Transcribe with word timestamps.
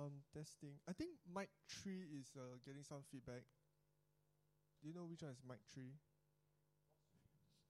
Um, 0.00 0.12
testing. 0.32 0.70
I 0.88 0.92
think 0.92 1.10
mic 1.34 1.50
three 1.68 2.06
is 2.18 2.30
uh, 2.34 2.56
getting 2.64 2.82
some 2.82 3.02
feedback. 3.12 3.42
Do 4.80 4.88
you 4.88 4.94
know 4.94 5.04
which 5.04 5.20
one 5.20 5.32
is 5.32 5.42
mic 5.46 5.58
three? 5.74 5.92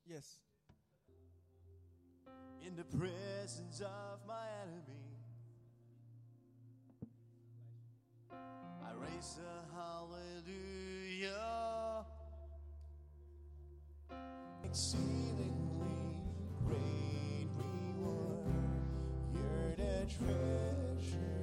Yes. 0.06 0.38
in 2.64 2.76
the 2.76 2.84
presence 2.84 3.80
of 3.80 4.20
my 4.28 4.46
enemy. 4.62 5.16
I 8.32 8.92
raise 8.94 9.38
a 9.38 9.74
hallelujah, 9.74 11.34
exceedingly 14.64 16.20
great 16.64 17.48
reward. 17.56 18.46
You're 19.34 19.74
the 19.76 20.06
treasure 20.06 21.39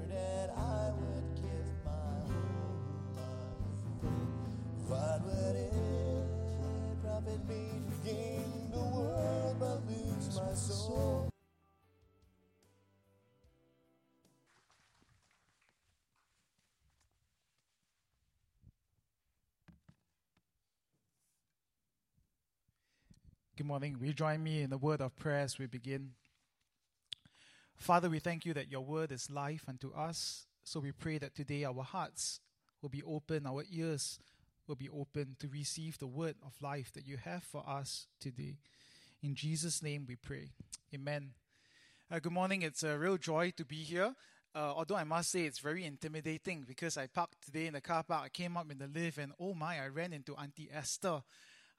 me 7.47 7.81
gain 8.03 8.71
the 8.71 8.79
world 8.79 9.55
but 9.59 9.79
lose 9.87 10.35
my 10.35 10.53
soul? 10.53 11.29
Good 23.55 23.65
morning. 23.65 23.97
You 23.99 24.13
join 24.13 24.43
me 24.43 24.61
in 24.61 24.69
the 24.69 24.77
word 24.77 25.01
of 25.01 25.15
prayer 25.15 25.39
as 25.39 25.57
we 25.57 25.65
begin? 25.65 26.11
Father, 27.75 28.09
we 28.09 28.19
thank 28.19 28.45
you 28.45 28.53
that 28.53 28.69
your 28.69 28.81
word 28.81 29.11
is 29.11 29.31
life 29.31 29.63
unto 29.67 29.91
us. 29.93 30.45
So 30.63 30.79
we 30.79 30.91
pray 30.91 31.17
that 31.17 31.33
today 31.33 31.63
our 31.63 31.83
hearts 31.83 32.39
will 32.81 32.89
be 32.89 33.01
open, 33.03 33.47
our 33.47 33.63
ears 33.71 34.19
will 34.67 34.75
be 34.75 34.89
open 34.89 35.35
to 35.39 35.47
receive 35.47 35.97
the 35.97 36.07
word 36.07 36.35
of 36.45 36.61
life 36.61 36.91
that 36.93 37.07
you 37.07 37.17
have 37.17 37.43
for 37.43 37.63
us 37.67 38.07
today. 38.19 38.57
In 39.23 39.33
Jesus' 39.33 39.81
name 39.81 40.05
we 40.07 40.15
pray. 40.15 40.49
Amen. 40.93 41.31
Uh, 42.11 42.19
good 42.19 42.33
morning. 42.33 42.61
It's 42.61 42.83
a 42.83 42.97
real 42.97 43.17
joy 43.17 43.51
to 43.55 43.65
be 43.65 43.77
here. 43.77 44.13
Uh, 44.53 44.73
although 44.75 44.95
I 44.95 45.03
must 45.03 45.31
say 45.31 45.41
it's 45.41 45.59
very 45.59 45.85
intimidating 45.85 46.65
because 46.67 46.97
I 46.97 47.07
parked 47.07 47.45
today 47.45 47.67
in 47.67 47.73
the 47.73 47.81
car 47.81 48.03
park. 48.03 48.23
I 48.25 48.29
came 48.29 48.57
up 48.57 48.69
in 48.69 48.79
the 48.79 48.87
lift 48.87 49.17
and 49.17 49.31
oh 49.39 49.53
my, 49.53 49.79
I 49.79 49.87
ran 49.87 50.13
into 50.13 50.35
Auntie 50.35 50.69
Esther. 50.73 51.21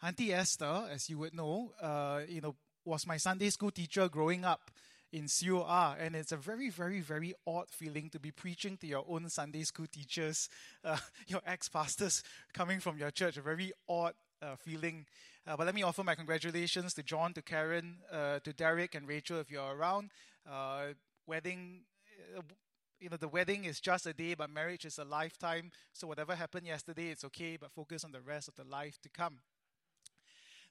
Auntie 0.02 0.32
Esther, 0.32 0.88
as 0.90 1.10
you 1.10 1.18
would 1.18 1.34
know, 1.34 1.72
uh, 1.82 2.20
you 2.26 2.40
know, 2.40 2.54
was 2.84 3.06
my 3.06 3.18
Sunday 3.18 3.50
school 3.50 3.70
teacher 3.70 4.08
growing 4.08 4.44
up 4.44 4.70
in 5.12 5.26
COR, 5.26 5.96
and 5.98 6.14
it's 6.14 6.32
a 6.32 6.36
very, 6.36 6.70
very, 6.70 7.00
very 7.00 7.34
odd 7.46 7.70
feeling 7.70 8.10
to 8.10 8.20
be 8.20 8.30
preaching 8.30 8.76
to 8.78 8.86
your 8.86 9.04
own 9.08 9.28
Sunday 9.28 9.62
school 9.62 9.86
teachers, 9.90 10.48
uh, 10.84 10.98
your 11.26 11.40
ex-pastors 11.46 12.22
coming 12.52 12.80
from 12.80 12.98
your 12.98 13.10
church. 13.10 13.36
A 13.36 13.42
very 13.42 13.72
odd 13.88 14.14
uh, 14.42 14.56
feeling. 14.56 15.06
Uh, 15.46 15.56
but 15.56 15.66
let 15.66 15.74
me 15.74 15.82
offer 15.82 16.04
my 16.04 16.14
congratulations 16.14 16.92
to 16.94 17.02
John, 17.02 17.32
to 17.34 17.42
Karen, 17.42 17.96
uh, 18.12 18.40
to 18.40 18.52
Derek, 18.52 18.94
and 18.94 19.08
Rachel 19.08 19.40
if 19.40 19.50
you're 19.50 19.74
around. 19.74 20.10
Uh, 20.48 20.88
wedding. 21.26 21.82
Uh, 22.36 22.42
you 23.00 23.08
know, 23.08 23.16
the 23.16 23.28
wedding 23.28 23.64
is 23.64 23.80
just 23.80 24.06
a 24.06 24.12
day, 24.12 24.34
but 24.34 24.50
marriage 24.50 24.84
is 24.84 24.98
a 24.98 25.04
lifetime. 25.04 25.70
So 25.92 26.08
whatever 26.08 26.34
happened 26.34 26.66
yesterday, 26.66 27.10
it's 27.10 27.24
okay, 27.24 27.56
but 27.56 27.70
focus 27.70 28.04
on 28.04 28.10
the 28.10 28.20
rest 28.20 28.48
of 28.48 28.56
the 28.56 28.64
life 28.64 28.98
to 29.02 29.08
come. 29.08 29.38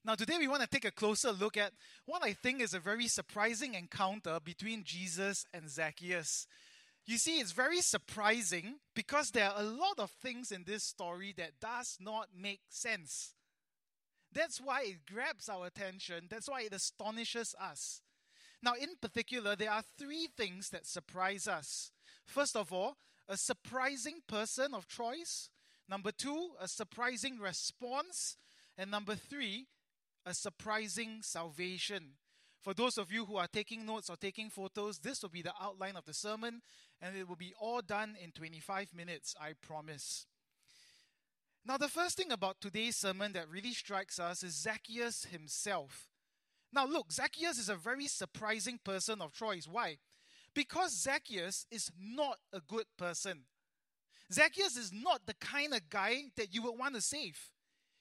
Now, 0.05 0.15
today 0.15 0.37
we 0.37 0.47
want 0.47 0.61
to 0.61 0.67
take 0.67 0.85
a 0.85 0.91
closer 0.91 1.31
look 1.31 1.57
at 1.57 1.73
what 2.05 2.23
I 2.23 2.33
think 2.33 2.61
is 2.61 2.73
a 2.73 2.79
very 2.79 3.07
surprising 3.07 3.73
encounter 3.73 4.39
between 4.43 4.83
Jesus 4.83 5.45
and 5.53 5.69
Zacchaeus. 5.69 6.47
You 7.05 7.17
see, 7.17 7.39
it's 7.39 7.51
very 7.51 7.81
surprising 7.81 8.75
because 8.93 9.31
there 9.31 9.49
are 9.49 9.61
a 9.61 9.63
lot 9.63 9.99
of 9.99 10.11
things 10.11 10.51
in 10.51 10.63
this 10.65 10.83
story 10.83 11.33
that 11.37 11.59
does 11.61 11.97
not 11.99 12.27
make 12.37 12.61
sense. 12.69 13.33
That's 14.33 14.59
why 14.59 14.83
it 14.83 15.05
grabs 15.11 15.49
our 15.49 15.67
attention. 15.67 16.27
That's 16.29 16.49
why 16.49 16.61
it 16.61 16.73
astonishes 16.73 17.55
us. 17.59 18.01
Now, 18.61 18.73
in 18.73 18.89
particular, 19.01 19.55
there 19.55 19.71
are 19.71 19.83
three 19.97 20.27
things 20.35 20.69
that 20.69 20.85
surprise 20.85 21.47
us. 21.47 21.91
First 22.25 22.55
of 22.55 22.73
all, 22.73 22.97
a 23.27 23.37
surprising 23.37 24.19
person 24.27 24.73
of 24.73 24.87
choice. 24.87 25.49
Number 25.89 26.11
two, 26.11 26.51
a 26.59 26.67
surprising 26.67 27.39
response. 27.39 28.37
And 28.77 28.91
number 28.91 29.15
three, 29.15 29.67
a 30.27 30.33
surprising 30.33 31.19
salvation. 31.21 32.03
For 32.59 32.73
those 32.73 32.97
of 32.97 33.13
you 33.13 33.25
who 33.25 33.37
are 33.37 33.47
taking 33.47 33.85
notes 33.85 34.09
or 34.09 34.17
taking 34.17 34.49
photos, 34.49 34.99
this 34.99 35.21
will 35.21 35.29
be 35.29 35.41
the 35.41 35.53
outline 35.61 35.95
of 35.95 36.03
the 36.03 36.13
sermon, 36.13 36.61
and 37.01 37.15
it 37.15 37.29
will 37.29 37.37
be 37.37 37.53
all 37.59 37.81
done 37.81 38.17
in 38.21 38.31
25 38.31 38.93
minutes, 38.93 39.35
I 39.39 39.53
promise. 39.53 40.25
Now, 41.65 41.77
the 41.77 41.87
first 41.87 42.17
thing 42.17 42.31
about 42.31 42.59
today's 42.59 42.97
sermon 42.97 43.31
that 43.33 43.49
really 43.49 43.71
strikes 43.71 44.19
us 44.19 44.43
is 44.43 44.53
Zacchaeus 44.55 45.25
himself. 45.25 46.09
Now, 46.73 46.85
look, 46.85 47.11
Zacchaeus 47.11 47.57
is 47.57 47.69
a 47.69 47.75
very 47.75 48.07
surprising 48.07 48.79
person 48.83 49.21
of 49.21 49.33
choice. 49.33 49.65
Why? 49.65 49.97
Because 50.53 50.91
Zacchaeus 50.91 51.65
is 51.71 51.89
not 51.97 52.37
a 52.51 52.59
good 52.59 52.85
person. 52.97 53.43
Zacchaeus 54.31 54.75
is 54.75 54.91
not 54.91 55.25
the 55.25 55.35
kind 55.35 55.73
of 55.73 55.89
guy 55.89 56.23
that 56.35 56.53
you 56.53 56.63
would 56.63 56.77
want 56.77 56.95
to 56.95 57.01
save. 57.01 57.39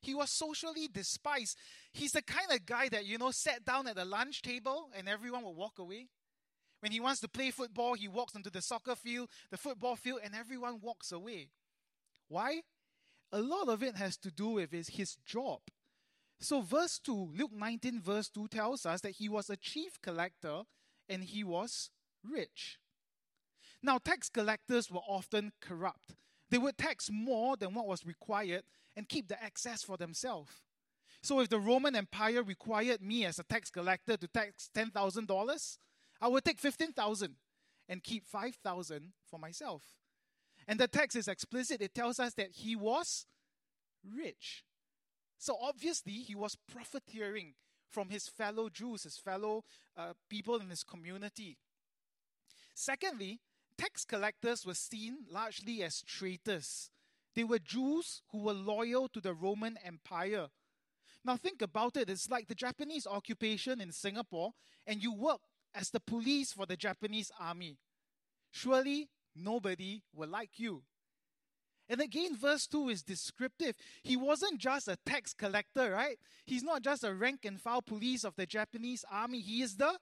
He 0.07 0.15
was 0.15 0.31
socially 0.31 0.87
despised. 0.87 1.59
He's 1.93 2.13
the 2.13 2.23
kind 2.23 2.53
of 2.53 2.65
guy 2.65 2.89
that, 2.91 3.07
you 3.07 3.19
know, 3.19 3.33
sat 3.33 3.65
down 3.65 3.89
at 3.89 3.97
the 3.97 4.05
lunch 4.05 4.41
table 4.41 4.89
and 4.97 5.09
everyone 5.09 5.43
would 5.43 5.57
walk 5.57 5.81
away. 5.81 6.07
When 6.79 6.93
he 6.93 7.01
wants 7.01 7.21
to 7.23 7.29
play 7.29 7.51
football, 7.51 7.95
he 7.95 8.07
walks 8.07 8.37
onto 8.37 8.49
the 8.49 8.63
soccer 8.63 8.95
field, 8.95 9.29
the 9.51 9.57
football 9.57 9.97
field, 9.97 10.21
and 10.23 10.33
everyone 10.33 10.79
walks 10.81 11.11
away. 11.11 11.49
Why? 12.29 12.61
A 13.33 13.41
lot 13.41 13.69
of 13.69 13.83
it 13.83 13.97
has 13.97 14.17
to 14.19 14.31
do 14.31 14.51
with 14.51 14.71
his, 14.71 14.89
his 14.91 15.17
job. 15.27 15.59
So, 16.39 16.61
verse 16.61 17.01
2, 17.01 17.33
Luke 17.37 17.53
19, 17.53 18.01
verse 18.01 18.29
2 18.29 18.47
tells 18.47 18.87
us 18.87 19.01
that 19.01 19.17
he 19.17 19.29
was 19.29 19.51
a 19.51 19.57
chief 19.57 20.01
collector 20.01 20.63
and 21.09 21.25
he 21.25 21.43
was 21.43 21.91
rich. 22.23 22.79
Now, 23.83 23.99
tax 23.99 24.29
collectors 24.29 24.89
were 24.89 25.01
often 25.01 25.51
corrupt. 25.61 26.15
They 26.51 26.59
would 26.59 26.79
tax 26.79 27.11
more 27.11 27.57
than 27.57 27.75
what 27.75 27.89
was 27.89 28.07
required 28.07 28.63
and 28.97 29.09
keep 29.09 29.29
the 29.29 29.43
excess 29.43 29.83
for 29.83 29.97
themselves. 29.97 30.51
So, 31.23 31.41
if 31.41 31.49
the 31.49 31.59
Roman 31.59 31.97
Empire 31.97 32.43
required 32.43 33.03
me 33.03 33.25
as 33.25 33.39
a 33.39 33.45
tax 33.45 33.71
collector 33.71 34.17
to 34.17 34.29
tax 34.29 34.71
$10,000, 34.75 35.79
I 36.21 36.29
would 36.29 36.45
take 36.45 36.61
15,000 36.61 37.35
and 37.89 38.03
keep 38.03 38.25
5,000 38.27 39.13
for 39.29 39.39
myself. 39.39 39.83
And 40.69 40.81
the 40.81 40.89
text 40.89 41.17
is 41.17 41.29
explicit. 41.29 41.81
It 41.81 41.95
tells 41.95 42.19
us 42.19 42.35
that 42.35 42.51
he 42.53 42.75
was 42.75 43.27
rich. 44.05 44.65
So 45.39 45.57
obviously, 45.61 46.13
he 46.13 46.35
was 46.35 46.57
profiteering 46.57 47.55
from 47.91 48.09
his 48.09 48.29
fellow 48.29 48.69
Jews, 48.69 49.05
his 49.05 49.19
fellow 49.19 49.65
uh, 49.97 50.13
people 50.29 50.57
in 50.57 50.71
his 50.71 50.83
community. 50.83 51.59
Secondly, 52.75 53.41
tax 53.79 54.05
collectors 54.05 54.67
were 54.67 54.75
seen 54.75 55.19
largely 55.31 55.83
as 55.83 56.03
traitors. 56.03 56.91
They 57.37 57.45
were 57.45 57.59
Jews 57.59 58.23
who 58.33 58.39
were 58.39 58.55
loyal 58.55 59.09
to 59.11 59.21
the 59.21 59.35
Roman 59.35 59.79
Empire. 59.85 60.47
Now, 61.23 61.37
think 61.37 61.61
about 61.61 61.97
it. 61.97 62.09
It's 62.09 62.31
like 62.31 62.49
the 62.49 62.55
Japanese 62.55 63.07
occupation 63.07 63.81
in 63.81 63.93
Singapore, 63.93 64.53
and 64.87 65.03
you 65.03 65.13
work 65.13 65.41
as 65.75 65.91
the 65.91 66.01
police 66.01 66.53
for 66.53 66.65
the 66.65 66.77
Japanese 66.77 67.31
army. 67.39 67.77
Surely 68.51 69.11
nobody 69.35 70.03
will 70.15 70.31
like 70.31 70.59
you. 70.59 70.83
And 71.89 72.01
again, 72.01 72.37
verse 72.37 72.67
2 72.67 72.89
is 72.89 73.03
descriptive. 73.03 73.77
He 74.03 74.17
wasn't 74.17 74.59
just 74.59 74.89
a 74.89 74.97
tax 75.05 75.35
collector, 75.35 75.93
right? 75.93 76.19
He's 76.47 76.63
not 76.63 76.83
just 76.83 77.05
a 77.05 77.15
rank 77.15 77.45
and 77.45 77.61
file 77.61 77.83
police 77.83 78.25
of 78.25 78.35
the 78.37 78.47
Japanese 78.47 79.05
army. 79.11 79.41
He 79.41 79.63
is 79.63 79.77
the 79.77 79.99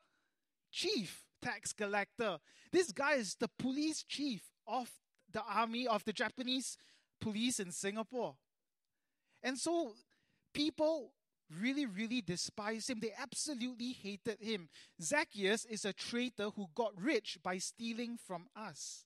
chief 0.71 1.25
tax 1.43 1.73
collector. 1.73 2.39
This 2.71 2.93
guy 2.93 3.15
is 3.15 3.35
the 3.35 3.51
police 3.59 4.05
chief 4.05 4.43
of 4.67 4.91
the 5.31 5.43
army 5.43 5.87
of 5.87 6.05
the 6.05 6.13
Japanese 6.13 6.79
police 7.25 7.59
in 7.59 7.73
Singapore. 7.73 8.35
And 9.43 9.59
so 9.59 9.95
people 10.53 11.13
really, 11.61 11.87
really 11.87 12.21
despised 12.21 12.91
him. 12.91 13.01
They 13.01 13.13
absolutely 13.19 13.93
hated 13.93 14.39
him. 14.41 14.69
Zacchaeus 15.01 15.65
is 15.65 15.85
a 15.85 15.93
traitor 15.93 16.51
who 16.51 16.67
got 16.75 16.93
rich 17.01 17.39
by 17.43 17.59
stealing 17.59 18.19
from 18.27 18.47
us. 18.55 19.05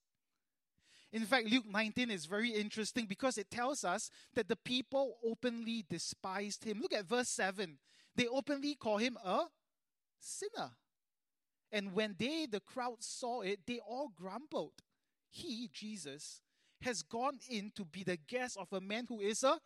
In 1.13 1.25
fact, 1.25 1.47
Luke 1.47 1.65
19 1.67 2.11
is 2.11 2.27
very 2.27 2.51
interesting 2.51 3.07
because 3.07 3.39
it 3.39 3.51
tells 3.51 3.85
us 3.85 4.11
that 4.35 4.49
the 4.49 4.57
people 4.57 5.17
openly 5.25 5.85
despised 5.89 6.65
him. 6.65 6.81
Look 6.83 6.93
at 6.93 7.07
verse 7.07 7.29
7. 7.29 7.79
They 8.15 8.27
openly 8.27 8.75
call 8.75 8.99
him 8.99 9.17
a 9.25 9.45
sinner. 10.19 10.73
And 11.71 11.95
when 11.95 12.17
they, 12.19 12.47
the 12.51 12.61
crowd, 12.61 12.97
saw 13.01 13.43
it, 13.43 13.61
they 13.67 13.79
all 13.79 14.11
grumbled. 14.15 14.83
He, 15.31 15.71
Jesus, 15.73 16.41
has 16.83 17.03
gone 17.03 17.39
in 17.51 17.73
to 17.75 17.85
be 17.85 18.05
the 18.05 18.17
guest 18.17 18.57
of 18.57 18.73
a 18.73 18.81
man 18.81 19.07
who 19.09 19.21
is 19.21 19.43
a 19.43 19.59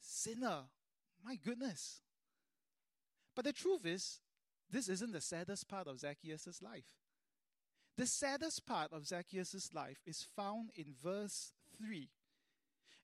sinner. 0.00 0.62
My 1.24 1.36
goodness. 1.36 2.00
But 3.34 3.44
the 3.44 3.52
truth 3.52 3.86
is, 3.86 4.20
this 4.70 4.88
isn't 4.88 5.12
the 5.12 5.20
saddest 5.20 5.68
part 5.68 5.86
of 5.86 5.98
Zacchaeus' 5.98 6.62
life. 6.62 6.96
the 7.96 8.06
saddest 8.06 8.64
part 8.64 8.90
of 8.92 9.06
Zacchaeus' 9.06 9.74
life 9.74 9.98
is 10.06 10.26
found 10.34 10.70
in 10.74 10.94
verse 11.02 11.52
3. 11.76 12.08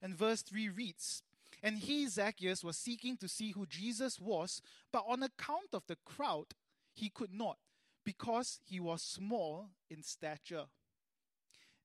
And 0.01 0.15
verse 0.15 0.41
3 0.41 0.69
reads 0.69 1.21
And 1.61 1.77
he, 1.77 2.07
Zacchaeus, 2.07 2.63
was 2.63 2.77
seeking 2.77 3.15
to 3.17 3.27
see 3.27 3.51
who 3.51 3.65
Jesus 3.67 4.19
was, 4.19 4.61
but 4.91 5.05
on 5.07 5.21
account 5.21 5.73
of 5.73 5.83
the 5.87 5.97
crowd, 6.05 6.47
he 6.93 7.09
could 7.09 7.31
not, 7.31 7.57
because 8.03 8.59
he 8.65 8.79
was 8.79 9.01
small 9.01 9.69
in 9.89 10.01
stature. 10.01 10.65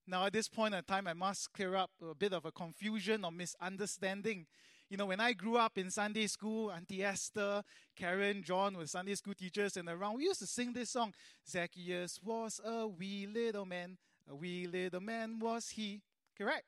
Now, 0.06 0.26
at 0.26 0.34
this 0.34 0.48
point 0.48 0.74
in 0.74 0.84
time, 0.84 1.06
I 1.06 1.14
must 1.14 1.52
clear 1.54 1.74
up 1.76 1.90
a 2.02 2.14
bit 2.14 2.34
of 2.34 2.44
a 2.44 2.52
confusion 2.52 3.24
or 3.24 3.32
misunderstanding. 3.32 4.46
You 4.90 4.98
know, 4.98 5.06
when 5.06 5.18
I 5.18 5.32
grew 5.32 5.56
up 5.56 5.78
in 5.78 5.90
Sunday 5.90 6.26
school, 6.26 6.70
Auntie 6.70 7.02
Esther, 7.02 7.62
Karen, 7.96 8.42
John 8.42 8.76
were 8.76 8.86
Sunday 8.86 9.14
school 9.14 9.32
teachers, 9.34 9.78
and 9.78 9.88
around 9.88 10.18
we 10.18 10.24
used 10.24 10.40
to 10.40 10.46
sing 10.46 10.74
this 10.74 10.90
song 10.90 11.14
Zacchaeus 11.48 12.20
was 12.22 12.60
a 12.62 12.86
wee 12.86 13.26
little 13.26 13.64
man, 13.64 13.96
a 14.28 14.34
wee 14.34 14.66
little 14.66 15.00
man 15.00 15.38
was 15.38 15.70
he. 15.70 16.02
Correct? 16.36 16.64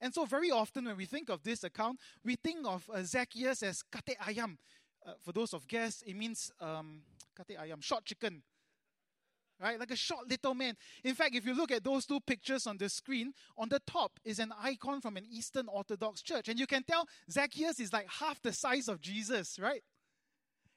And 0.00 0.14
so, 0.14 0.24
very 0.24 0.50
often 0.50 0.86
when 0.86 0.96
we 0.96 1.04
think 1.04 1.28
of 1.28 1.42
this 1.42 1.62
account, 1.64 2.00
we 2.24 2.36
think 2.36 2.66
of 2.66 2.88
uh, 2.92 3.02
Zacchaeus 3.02 3.62
as 3.62 3.82
kate 3.82 4.16
ayam. 4.18 4.56
Uh, 5.04 5.12
for 5.20 5.32
those 5.32 5.52
of 5.52 5.68
guests, 5.68 6.02
it 6.06 6.14
means 6.14 6.50
um, 6.58 7.02
kate 7.36 7.58
ayam, 7.58 7.82
short 7.82 8.06
chicken 8.06 8.42
right? 9.62 9.78
Like 9.78 9.90
a 9.90 9.96
short 9.96 10.28
little 10.28 10.54
man. 10.54 10.76
In 11.04 11.14
fact, 11.14 11.34
if 11.34 11.46
you 11.46 11.54
look 11.54 11.70
at 11.70 11.84
those 11.84 12.04
two 12.04 12.20
pictures 12.20 12.66
on 12.66 12.76
the 12.76 12.88
screen, 12.88 13.32
on 13.56 13.68
the 13.68 13.80
top 13.86 14.18
is 14.24 14.38
an 14.38 14.52
icon 14.60 15.00
from 15.00 15.16
an 15.16 15.24
Eastern 15.30 15.68
Orthodox 15.68 16.22
church. 16.22 16.48
And 16.48 16.58
you 16.58 16.66
can 16.66 16.82
tell 16.82 17.06
Zacchaeus 17.30 17.80
is 17.80 17.92
like 17.92 18.08
half 18.08 18.42
the 18.42 18.52
size 18.52 18.88
of 18.88 19.00
Jesus, 19.00 19.58
right? 19.58 19.82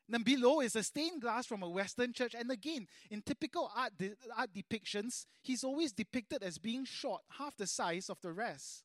Then 0.08 0.22
below 0.22 0.62
is 0.62 0.76
a 0.76 0.84
stained 0.84 1.22
glass 1.22 1.48
from 1.48 1.64
a 1.64 1.70
Western 1.70 2.14
church. 2.14 2.36
And 2.38 2.52
again, 2.52 2.88
in 3.10 3.22
typical 3.22 3.72
art, 3.76 3.94
de- 3.98 4.14
art 4.38 4.52
depictions, 4.54 5.26
he's 5.42 5.64
always 5.64 5.92
depicted 5.92 6.44
as 6.44 6.60
being 6.60 6.86
short, 6.86 7.24
half 7.40 7.58
the 7.58 7.66
size 7.66 8.10
of 8.10 8.22
the 8.22 8.32
rest. 8.32 8.84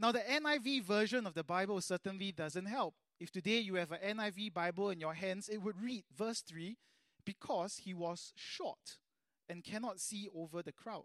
Now, 0.00 0.10
the 0.10 0.18
NIV 0.18 0.82
version 0.82 1.24
of 1.24 1.34
the 1.34 1.44
Bible 1.44 1.80
certainly 1.80 2.32
doesn't 2.32 2.66
help. 2.66 2.96
If 3.20 3.30
today 3.30 3.60
you 3.60 3.76
have 3.76 3.92
an 3.92 4.18
NIV 4.18 4.52
Bible 4.52 4.90
in 4.90 4.98
your 4.98 5.14
hands, 5.14 5.48
it 5.48 5.58
would 5.58 5.80
read 5.80 6.02
verse 6.16 6.40
3 6.40 6.76
because 7.24 7.82
he 7.84 7.94
was 7.94 8.32
short 8.36 8.98
and 9.48 9.64
cannot 9.64 10.00
see 10.00 10.28
over 10.34 10.62
the 10.62 10.72
crowd. 10.72 11.04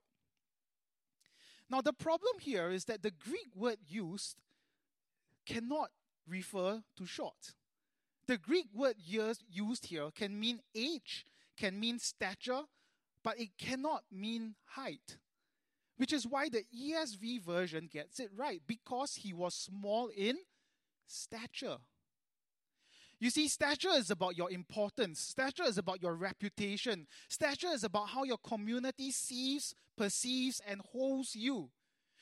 Now, 1.70 1.82
the 1.82 1.94
problem 1.94 2.40
here 2.40 2.70
is 2.72 2.86
that 2.86 3.04
the 3.04 3.12
Greek 3.12 3.56
word 3.56 3.78
used 3.88 4.38
cannot 5.46 5.92
refer 6.28 6.84
to 6.98 7.06
short. 7.06 7.54
The 8.28 8.38
Greek 8.38 8.68
word 8.74 8.96
used 9.00 9.86
here 9.86 10.10
can 10.16 10.40
mean 10.40 10.62
age, 10.76 11.26
can 11.58 11.80
mean 11.80 12.00
stature, 12.00 12.62
but 13.24 13.40
it 13.40 13.58
cannot 13.58 14.04
mean 14.12 14.56
height. 14.66 15.18
Which 15.98 16.14
is 16.14 16.26
why 16.26 16.50
the 16.50 16.64
ESV 16.74 17.42
version 17.42 17.90
gets 17.92 18.20
it 18.20 18.30
right, 18.36 18.62
because 18.66 19.16
he 19.16 19.34
was 19.34 19.54
small 19.54 20.10
in 20.16 20.38
stature. 21.08 21.78
You 23.20 23.30
see, 23.30 23.50
stature 23.50 23.92
is 23.96 24.10
about 24.10 24.38
your 24.38 24.50
importance. 24.50 25.20
Stature 25.20 25.66
is 25.66 25.78
about 25.78 26.02
your 26.02 26.16
reputation. 26.16 27.06
Stature 27.28 27.74
is 27.74 27.84
about 27.84 28.10
how 28.10 28.24
your 28.24 28.38
community 28.38 29.12
sees, 29.12 29.76
perceives, 29.98 30.62
and 30.66 30.82
holds 30.94 31.36
you. 31.36 31.70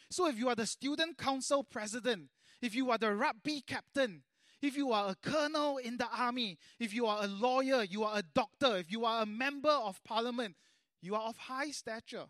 So 0.09 0.27
if 0.27 0.39
you 0.39 0.49
are 0.49 0.55
the 0.55 0.65
student 0.65 1.17
council 1.17 1.63
president, 1.63 2.29
if 2.61 2.73
you 2.73 2.89
are 2.89 2.97
the 2.97 3.13
rugby 3.13 3.61
captain, 3.61 4.23
if 4.61 4.75
you 4.75 4.91
are 4.91 5.11
a 5.11 5.15
colonel 5.15 5.77
in 5.77 5.97
the 5.97 6.07
army, 6.07 6.57
if 6.79 6.93
you 6.93 7.05
are 7.05 7.23
a 7.23 7.27
lawyer, 7.27 7.83
you 7.83 8.03
are 8.03 8.17
a 8.17 8.23
doctor, 8.33 8.77
if 8.77 8.91
you 8.91 9.05
are 9.05 9.21
a 9.21 9.25
member 9.27 9.69
of 9.69 10.03
parliament, 10.03 10.55
you 11.01 11.13
are 11.13 11.21
of 11.21 11.37
high 11.37 11.69
stature. 11.69 12.25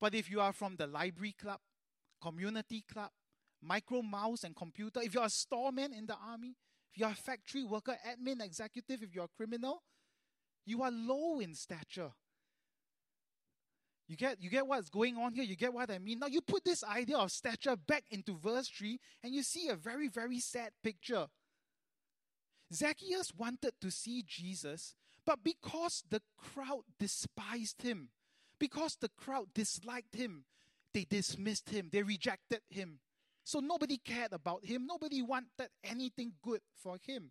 But 0.00 0.14
if 0.14 0.30
you 0.30 0.40
are 0.40 0.54
from 0.54 0.76
the 0.76 0.86
library 0.86 1.34
club, 1.38 1.60
community 2.22 2.82
club, 2.90 3.10
micro 3.60 4.00
mouse 4.00 4.44
and 4.44 4.56
computer, 4.56 5.00
if 5.02 5.12
you 5.12 5.20
are 5.20 5.26
a 5.26 5.30
storeman 5.30 5.92
in 5.92 6.06
the 6.06 6.16
army, 6.16 6.56
if 6.92 6.98
you're 6.98 7.10
a 7.10 7.14
factory 7.14 7.64
worker, 7.64 7.96
admin, 8.06 8.44
executive, 8.44 9.02
if 9.02 9.14
you're 9.14 9.24
a 9.24 9.36
criminal, 9.36 9.82
you 10.66 10.82
are 10.82 10.90
low 10.90 11.40
in 11.40 11.54
stature. 11.54 12.10
You 14.08 14.16
get, 14.16 14.42
you 14.42 14.50
get 14.50 14.66
what's 14.66 14.90
going 14.90 15.16
on 15.16 15.34
here? 15.34 15.44
You 15.44 15.54
get 15.54 15.72
what 15.72 15.88
I 15.88 15.98
mean? 15.98 16.18
Now, 16.18 16.26
you 16.26 16.40
put 16.40 16.64
this 16.64 16.82
idea 16.82 17.16
of 17.16 17.30
stature 17.30 17.76
back 17.76 18.02
into 18.10 18.36
verse 18.36 18.68
3, 18.68 18.98
and 19.22 19.32
you 19.32 19.44
see 19.44 19.68
a 19.68 19.76
very, 19.76 20.08
very 20.08 20.40
sad 20.40 20.70
picture. 20.82 21.26
Zacchaeus 22.72 23.32
wanted 23.36 23.72
to 23.80 23.90
see 23.90 24.24
Jesus, 24.26 24.96
but 25.24 25.44
because 25.44 26.02
the 26.10 26.22
crowd 26.36 26.82
despised 26.98 27.82
him, 27.82 28.08
because 28.58 28.96
the 29.00 29.10
crowd 29.16 29.46
disliked 29.54 30.16
him, 30.16 30.44
they 30.92 31.06
dismissed 31.08 31.70
him, 31.70 31.88
they 31.92 32.02
rejected 32.02 32.62
him. 32.68 32.98
So 33.44 33.60
nobody 33.60 33.98
cared 33.98 34.32
about 34.32 34.64
him. 34.64 34.86
Nobody 34.86 35.22
wanted 35.22 35.68
anything 35.82 36.32
good 36.42 36.60
for 36.82 36.96
him. 37.06 37.30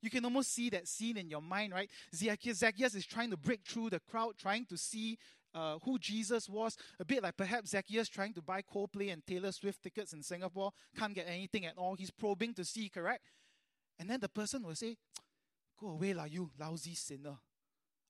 You 0.00 0.10
can 0.10 0.24
almost 0.24 0.52
see 0.52 0.68
that 0.70 0.88
scene 0.88 1.16
in 1.16 1.30
your 1.30 1.40
mind, 1.40 1.72
right? 1.72 1.88
Zacchaeus, 2.14 2.94
is 2.94 3.06
trying 3.06 3.30
to 3.30 3.36
break 3.36 3.60
through 3.64 3.90
the 3.90 4.00
crowd, 4.00 4.34
trying 4.36 4.66
to 4.66 4.76
see 4.76 5.16
uh, 5.54 5.78
who 5.84 5.98
Jesus 5.98 6.48
was. 6.48 6.76
A 6.98 7.04
bit 7.04 7.22
like 7.22 7.36
perhaps 7.36 7.70
Zacchaeus 7.70 8.08
trying 8.08 8.34
to 8.34 8.42
buy 8.42 8.62
Coldplay 8.62 9.12
and 9.12 9.24
Taylor 9.24 9.52
Swift 9.52 9.82
tickets 9.82 10.12
in 10.12 10.22
Singapore, 10.22 10.72
can't 10.98 11.14
get 11.14 11.28
anything 11.28 11.66
at 11.66 11.78
all. 11.78 11.94
He's 11.94 12.10
probing 12.10 12.54
to 12.54 12.64
see, 12.64 12.88
correct? 12.88 13.22
And 13.98 14.10
then 14.10 14.18
the 14.20 14.28
person 14.28 14.64
will 14.64 14.74
say, 14.74 14.96
Go 15.78 15.88
away, 15.88 16.14
lah, 16.14 16.24
you 16.24 16.50
lousy 16.60 16.94
sinner. 16.94 17.38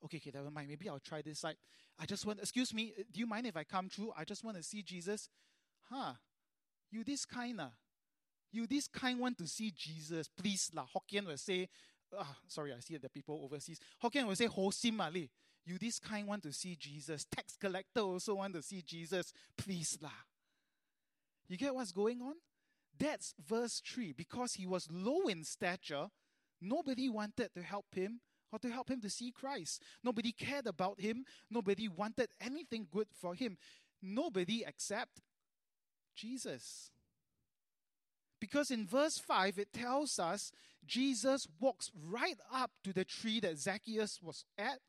Okay, 0.05 0.19
okay, 0.19 0.31
never 0.35 0.51
mind. 0.51 0.69
Maybe 0.69 0.89
I'll 0.89 0.99
try 0.99 1.23
this 1.23 1.39
side. 1.39 1.57
I 1.99 2.07
just 2.07 2.27
want, 2.27 2.41
excuse 2.41 2.75
me, 2.75 2.93
do 3.11 3.21
you 3.21 3.27
mind 3.27 3.47
if 3.47 3.57
I 3.57 3.65
come 3.65 3.89
through? 3.89 4.13
I 4.17 4.25
just 4.25 4.45
want 4.45 4.57
to 4.57 4.63
see 4.63 4.83
Jesus. 4.83 5.29
Huh. 5.89 6.15
You 6.93 7.03
this 7.03 7.25
kind, 7.25 7.61
ah. 7.61 7.73
You 8.53 8.67
this 8.67 8.87
kind 8.87 9.19
want 9.19 9.39
to 9.39 9.49
see 9.49 9.73
Jesus, 9.75 10.29
please 10.29 10.71
lah. 10.75 10.85
Hokkien 10.95 11.27
will 11.27 11.39
say, 11.39 11.69
ah, 12.17 12.37
sorry, 12.47 12.73
I 12.73 12.81
see 12.81 12.99
the 12.99 13.09
people 13.09 13.41
overseas. 13.43 13.81
Hokkien 14.05 14.27
will 14.27 14.37
say, 14.37 14.47
ho 14.47 14.71
sim 14.71 15.01
You 15.65 15.79
this 15.79 15.99
kind 15.99 16.29
want 16.29 16.43
to 16.43 16.53
see 16.53 16.77
Jesus. 16.77 17.25
Tax 17.25 17.57
collector 17.57 18.01
also 18.01 18.35
want 18.35 18.55
to 18.55 18.63
see 18.63 18.83
Jesus, 18.83 19.33
please 19.57 19.99
lah. 20.03 20.11
You 21.49 21.57
get 21.57 21.75
what's 21.75 21.93
going 21.93 22.21
on? 22.21 22.35
That's 22.99 23.35
verse 23.43 23.81
3. 23.85 24.13
Because 24.13 24.55
he 24.55 24.67
was 24.67 24.87
low 24.91 25.29
in 25.29 25.45
stature, 25.45 26.09
nobody 26.61 27.09
wanted 27.09 27.55
to 27.55 27.63
help 27.63 27.87
him 27.95 28.21
or 28.53 28.59
to 28.59 28.69
help 28.69 28.91
him 28.91 29.01
to 29.01 29.09
see 29.09 29.33
Christ. 29.33 29.83
Nobody 30.05 30.33
cared 30.33 30.67
about 30.67 31.01
him. 31.01 31.25
Nobody 31.51 31.89
wanted 31.89 32.29
anything 32.39 32.87
good 32.93 33.09
for 33.19 33.35
him. 33.35 33.57
Nobody 34.03 34.65
except 34.67 35.21
Jesus. 36.15 36.91
Because 38.41 38.71
in 38.71 38.87
verse 38.87 39.19
5, 39.19 39.59
it 39.59 39.73
tells 39.73 40.19
us 40.19 40.51
Jesus 40.85 41.47
walks 41.61 41.91
right 41.95 42.39
up 42.53 42.73
to 42.83 42.93
the 42.93 43.05
tree 43.05 43.39
that 43.41 43.59
Zacchaeus 43.59 44.21
was 44.21 44.45
at. 44.59 44.81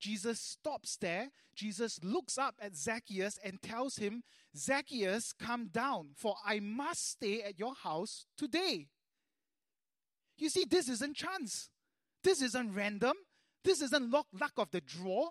Jesus 0.00 0.40
stops 0.40 0.96
there. 0.96 1.28
Jesus 1.54 2.00
looks 2.02 2.38
up 2.38 2.56
at 2.60 2.76
Zacchaeus 2.76 3.38
and 3.44 3.62
tells 3.62 3.96
him, 3.96 4.22
Zacchaeus, 4.56 5.32
come 5.32 5.66
down, 5.66 6.08
for 6.16 6.36
I 6.44 6.60
must 6.60 7.12
stay 7.12 7.42
at 7.42 7.58
your 7.58 7.74
house 7.74 8.26
today. 8.36 8.88
You 10.36 10.48
see, 10.48 10.64
this 10.68 10.88
isn't 10.88 11.16
chance. 11.16 11.70
This 12.22 12.42
isn't 12.42 12.74
random. 12.74 13.14
This 13.62 13.80
isn't 13.80 14.10
luck, 14.10 14.26
luck 14.38 14.52
of 14.56 14.70
the 14.70 14.80
draw. 14.80 15.30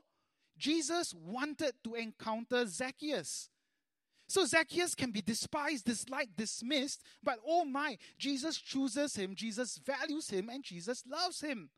Jesus 0.58 1.14
wanted 1.14 1.74
to 1.84 1.96
encounter 1.96 2.66
Zacchaeus. 2.66 3.50
So 4.34 4.46
Zacchaeus 4.46 4.96
can 4.96 5.12
be 5.12 5.22
despised, 5.22 5.86
disliked, 5.86 6.36
dismissed, 6.36 7.04
but 7.22 7.38
oh 7.46 7.66
my, 7.66 8.00
Jesus 8.18 8.58
chooses 8.58 9.16
him, 9.16 9.36
Jesus 9.36 9.80
values 9.86 10.28
him, 10.28 10.50
and 10.50 10.64
Jesus 10.64 11.04
loves 11.08 11.42
him. 11.42 11.70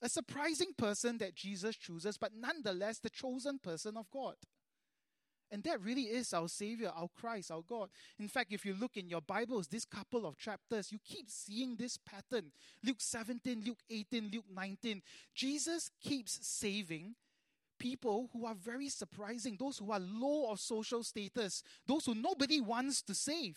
A 0.00 0.08
surprising 0.08 0.72
person 0.78 1.18
that 1.18 1.34
Jesus 1.34 1.76
chooses, 1.76 2.16
but 2.16 2.32
nonetheless 2.34 2.98
the 3.00 3.10
chosen 3.10 3.58
person 3.58 3.98
of 3.98 4.10
God. 4.10 4.36
And 5.50 5.62
that 5.64 5.82
really 5.82 6.04
is 6.04 6.32
our 6.32 6.48
Savior, 6.48 6.90
our 6.96 7.10
Christ, 7.14 7.50
our 7.50 7.60
God. 7.60 7.90
In 8.18 8.28
fact, 8.28 8.54
if 8.54 8.64
you 8.64 8.72
look 8.72 8.96
in 8.96 9.10
your 9.10 9.20
Bibles, 9.20 9.68
this 9.68 9.84
couple 9.84 10.24
of 10.24 10.38
chapters, 10.38 10.90
you 10.90 10.98
keep 11.04 11.28
seeing 11.28 11.76
this 11.76 11.98
pattern. 11.98 12.52
Luke 12.82 13.00
17, 13.00 13.64
Luke 13.66 13.82
18, 13.90 14.30
Luke 14.32 14.46
19. 14.50 15.02
Jesus 15.34 15.90
keeps 16.02 16.38
saving 16.40 17.16
people 17.78 18.28
who 18.32 18.46
are 18.46 18.54
very 18.54 18.88
surprising, 18.88 19.56
those 19.58 19.78
who 19.78 19.90
are 19.92 20.00
low 20.00 20.50
of 20.50 20.60
social 20.60 21.02
status, 21.02 21.62
those 21.86 22.06
who 22.06 22.14
nobody 22.14 22.60
wants 22.60 23.02
to 23.02 23.14
save. 23.14 23.56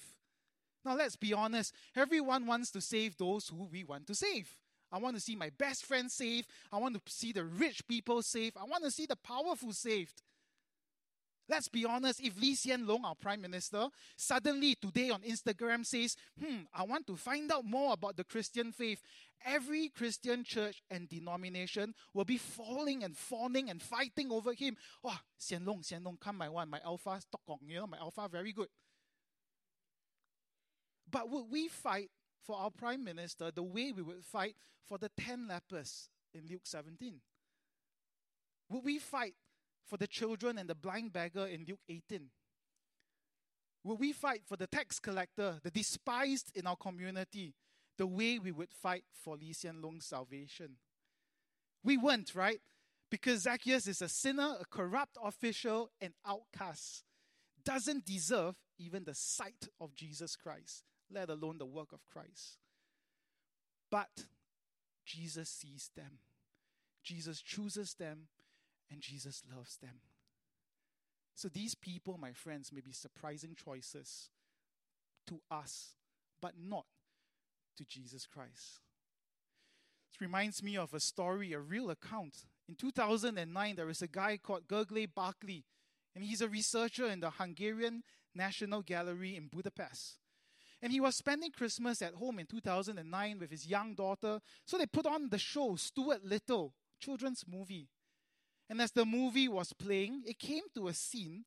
Now, 0.86 0.96
let's 0.96 1.16
be 1.16 1.34
honest, 1.34 1.74
everyone 1.96 2.46
wants 2.46 2.72
to 2.72 2.82
save 2.82 3.18
those 3.18 3.50
who 3.50 3.66
we 3.72 3.84
want 3.84 4.08
to 4.08 4.16
save. 4.16 4.56
I 4.92 4.98
want 4.98 5.16
to 5.16 5.22
see 5.22 5.36
my 5.36 5.52
best 5.58 5.86
friend 5.86 6.12
saved. 6.12 6.48
I 6.72 6.78
want 6.78 6.96
to 6.96 7.12
see 7.12 7.32
the 7.32 7.44
rich 7.44 7.88
people 7.88 8.22
saved. 8.22 8.58
I 8.58 8.64
want 8.64 8.84
to 8.84 8.92
see 8.92 9.06
the 9.06 9.16
powerful 9.16 9.72
saved. 9.72 10.22
Let's 11.50 11.68
be 11.68 11.84
honest, 11.84 12.22
if 12.22 12.40
Lee 12.40 12.54
Hsien 12.54 12.86
Loong, 12.86 13.04
our 13.04 13.16
Prime 13.16 13.42
Minister, 13.42 13.88
suddenly 14.16 14.76
today 14.76 15.10
on 15.10 15.22
Instagram 15.22 15.84
says, 15.84 16.16
hmm, 16.40 16.60
I 16.72 16.84
want 16.84 17.08
to 17.08 17.16
find 17.16 17.52
out 17.52 17.66
more 17.66 17.94
about 17.94 18.18
the 18.18 18.24
Christian 18.24 18.72
faith, 18.72 19.02
every 19.44 19.90
Christian 19.90 20.44
church 20.44 20.84
and 20.92 21.10
denomination 21.10 21.96
will 22.14 22.26
be 22.26 22.38
falling 22.38 23.04
and 23.04 23.18
fawning 23.18 23.72
and 23.72 23.82
fighting 23.82 24.32
over 24.32 24.54
him. 24.54 24.78
Oh, 25.04 25.18
Hsien 25.40 25.66
Loong, 25.66 25.84
Hsien 25.84 26.04
Loong, 26.04 26.20
come 26.20 26.38
my 26.38 26.50
one, 26.50 26.70
my 26.70 26.82
alpha, 26.86 27.20
you 27.66 27.78
know, 27.78 27.88
my 27.88 27.98
alpha, 27.98 28.30
very 28.32 28.52
good. 28.52 28.68
But 31.10 31.32
would 31.32 31.46
we 31.50 31.68
fight 31.68 32.12
for 32.46 32.58
our 32.58 32.70
Prime 32.70 33.04
Minister 33.04 33.50
the 33.50 33.64
way 33.64 33.92
we 33.92 34.04
would 34.04 34.24
fight 34.24 34.56
for 34.88 35.00
the 35.00 35.10
10 35.18 35.48
lepers 35.48 36.10
in 36.32 36.48
Luke 36.48 36.62
17? 36.66 37.22
Would 38.70 38.84
we 38.84 39.00
fight 39.00 39.34
for 39.86 39.98
the 39.98 40.08
children 40.08 40.58
and 40.58 40.70
the 40.70 40.76
blind 40.76 41.14
beggar 41.14 41.46
in 41.46 41.66
Luke 41.68 41.82
18? 41.88 42.30
Will 43.84 43.98
we 43.98 44.12
fight 44.12 44.42
for 44.46 44.58
the 44.58 44.68
tax 44.68 45.00
collector, 45.00 45.60
the 45.64 45.72
despised 45.72 46.52
in 46.54 46.68
our 46.68 46.76
community, 46.76 47.54
the 47.98 48.08
way 48.08 48.40
we 48.40 48.52
would 48.52 48.74
fight 48.74 49.04
for 49.12 49.38
Lee 49.38 49.54
Hsien 49.54 49.82
Loong's 49.82 50.06
salvation? 50.06 50.78
We 51.84 51.98
won't, 51.98 52.36
right? 52.36 52.62
Because 53.10 53.44
Zacchaeus 53.44 53.88
is 53.88 54.02
a 54.02 54.10
sinner, 54.10 54.58
a 54.60 54.66
corrupt 54.66 55.18
official, 55.24 55.90
an 56.02 56.14
outcast, 56.28 57.04
doesn't 57.64 58.06
deserve 58.06 58.56
even 58.78 59.04
the 59.04 59.16
sight 59.16 59.68
of 59.80 59.96
Jesus 59.96 60.36
Christ, 60.36 60.84
let 61.12 61.30
alone 61.30 61.58
the 61.58 61.66
work 61.66 61.92
of 61.92 62.08
Christ. 62.12 62.58
But 63.90 64.26
Jesus 65.06 65.50
sees 65.50 65.90
them, 65.96 66.20
Jesus 67.04 67.42
chooses 67.42 67.96
them, 67.96 68.28
and 68.92 69.02
Jesus 69.02 69.44
loves 69.56 69.78
them. 69.78 70.02
So 71.36 71.48
these 71.48 71.76
people, 71.76 72.18
my 72.18 72.34
friends, 72.34 72.72
may 72.74 72.82
be 72.82 72.92
surprising 72.92 73.56
choices 73.56 74.30
to 75.28 75.40
us, 75.50 75.96
but 76.42 76.54
not 76.62 76.86
to 77.78 77.86
Jesus 77.86 78.26
Christ. 78.26 78.82
This 80.12 80.20
reminds 80.20 80.62
me 80.62 80.76
of 80.76 80.94
a 80.94 81.00
story, 81.00 81.54
a 81.54 81.60
real 81.60 81.90
account. 81.90 82.46
In 82.68 82.76
2009, 82.76 83.76
there 83.76 83.86
was 83.86 84.02
a 84.02 84.08
guy 84.08 84.38
called 84.38 84.68
Gergely 84.68 85.08
Barki, 85.08 85.64
and 86.14 86.24
he's 86.24 86.42
a 86.42 86.50
researcher 86.50 87.08
in 87.08 87.20
the 87.20 87.30
Hungarian 87.30 88.04
National 88.36 88.82
Gallery 88.82 89.36
in 89.36 89.48
Budapest. 89.48 90.18
And 90.82 90.92
he 90.92 91.00
was 91.00 91.16
spending 91.16 91.52
Christmas 91.52 92.02
at 92.02 92.16
home 92.16 92.40
in 92.40 92.48
2009 92.48 93.40
with 93.40 93.52
his 93.52 93.68
young 93.68 93.96
daughter, 93.96 94.40
so 94.66 94.78
they 94.78 94.86
put 94.86 95.06
on 95.06 95.30
the 95.30 95.38
show 95.38 95.76
Stuart 95.76 96.26
Little, 96.26 96.74
children's 97.00 97.46
movie. 97.48 97.88
And 98.70 98.82
as 98.82 98.92
the 98.92 99.06
movie 99.06 99.48
was 99.48 99.74
playing, 99.74 100.24
it 100.26 100.38
came 100.38 100.64
to 100.76 100.88
a 100.88 100.94
scene 100.94 101.46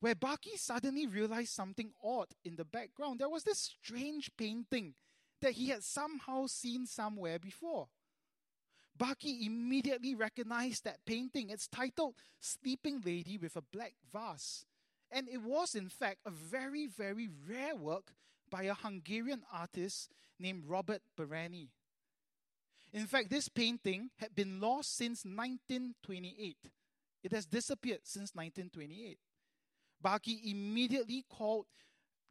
where 0.00 0.14
Barki 0.14 0.56
suddenly 0.56 1.06
realized 1.06 1.50
something 1.50 1.92
odd 2.02 2.28
in 2.44 2.56
the 2.56 2.64
background. 2.64 3.20
There 3.20 3.28
was 3.28 3.44
this 3.44 3.58
strange 3.82 4.30
painting 4.36 4.94
that 5.40 5.52
he 5.52 5.68
had 5.68 5.84
somehow 5.84 6.46
seen 6.46 6.86
somewhere 6.86 7.38
before. 7.38 7.88
Barki 8.98 9.46
immediately 9.46 10.14
recognized 10.14 10.84
that 10.84 11.04
painting. 11.06 11.50
It's 11.50 11.68
titled 11.68 12.14
Sleeping 12.40 13.02
Lady 13.04 13.38
with 13.38 13.56
a 13.56 13.62
Black 13.62 13.94
Vase. 14.12 14.64
And 15.10 15.28
it 15.28 15.42
was, 15.42 15.74
in 15.74 15.88
fact, 15.88 16.20
a 16.26 16.30
very, 16.30 16.86
very 16.86 17.28
rare 17.48 17.76
work 17.76 18.12
by 18.50 18.64
a 18.64 18.74
Hungarian 18.74 19.42
artist 19.52 20.10
named 20.38 20.64
Robert 20.66 21.02
Berény. 21.18 21.68
In 22.96 23.06
fact, 23.06 23.28
this 23.28 23.50
painting 23.50 24.08
had 24.16 24.34
been 24.34 24.58
lost 24.58 24.96
since 24.96 25.22
1928. 25.26 26.56
It 27.22 27.32
has 27.32 27.44
disappeared 27.44 28.00
since 28.04 28.34
1928. 28.34 29.18
Barki 30.02 30.50
immediately 30.50 31.22
called 31.28 31.66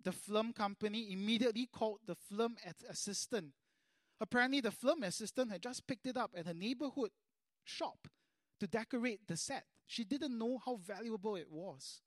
the 0.03 0.11
film 0.11 0.53
company, 0.53 1.11
immediately 1.11 1.69
called 1.71 1.99
the 2.07 2.15
film 2.15 2.55
assistant. 2.89 3.51
Apparently, 4.19 4.59
the 4.59 4.71
film 4.71 5.03
assistant 5.03 5.51
had 5.51 5.61
just 5.61 5.85
picked 5.85 6.07
it 6.07 6.17
up 6.17 6.31
at 6.35 6.47
a 6.47 6.53
neighborhood 6.55 7.11
shop 7.63 8.07
to 8.59 8.65
decorate 8.65 9.19
the 9.27 9.37
set. 9.37 9.65
She 9.85 10.03
didn't 10.03 10.35
know 10.35 10.57
how 10.65 10.77
valuable 10.77 11.35
it 11.35 11.51
was. 11.51 12.01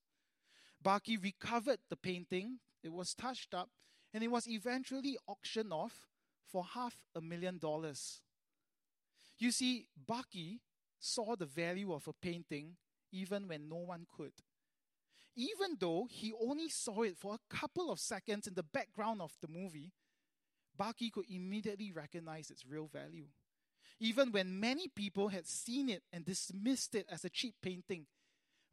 Barki 0.85 1.23
recovered 1.23 1.79
the 1.91 1.97
painting, 1.97 2.59
it 2.83 2.93
was 2.93 3.15
touched 3.15 3.55
up, 3.55 3.71
and 4.13 4.25
it 4.25 4.33
was 4.33 4.49
eventually 4.49 5.17
auctioned 5.29 5.73
off 5.73 6.09
for 6.45 6.65
half 6.65 6.97
a 7.15 7.21
million 7.21 7.59
dollars. 7.59 8.21
You 9.39 9.51
see, 9.51 9.87
Barki 10.09 10.59
saw 10.99 11.37
the 11.37 11.47
value 11.47 11.93
of 11.93 12.09
a 12.09 12.13
painting 12.13 12.77
even 13.13 13.49
when 13.49 13.69
no 13.69 13.77
one 13.77 14.07
could. 14.17 14.33
Even 15.37 15.77
though 15.79 16.09
he 16.11 16.33
only 16.41 16.69
saw 16.69 17.03
it 17.03 17.17
for 17.17 17.35
a 17.35 17.55
couple 17.57 17.91
of 17.91 18.01
seconds 18.01 18.47
in 18.47 18.55
the 18.55 18.63
background 18.63 19.23
of 19.23 19.33
the 19.41 19.49
movie, 19.49 19.93
Barki 20.79 21.13
could 21.13 21.27
immediately 21.31 21.93
recognize 21.93 22.51
its 22.51 22.67
real 22.67 22.89
value. 22.89 23.27
Even 24.01 24.33
when 24.33 24.61
many 24.61 24.89
people 24.89 25.29
had 25.29 25.47
seen 25.47 25.89
it 25.89 26.03
and 26.13 26.25
dismissed 26.25 26.95
it 26.95 27.07
as 27.11 27.25
a 27.25 27.31
cheap 27.31 27.55
painting, 27.63 28.07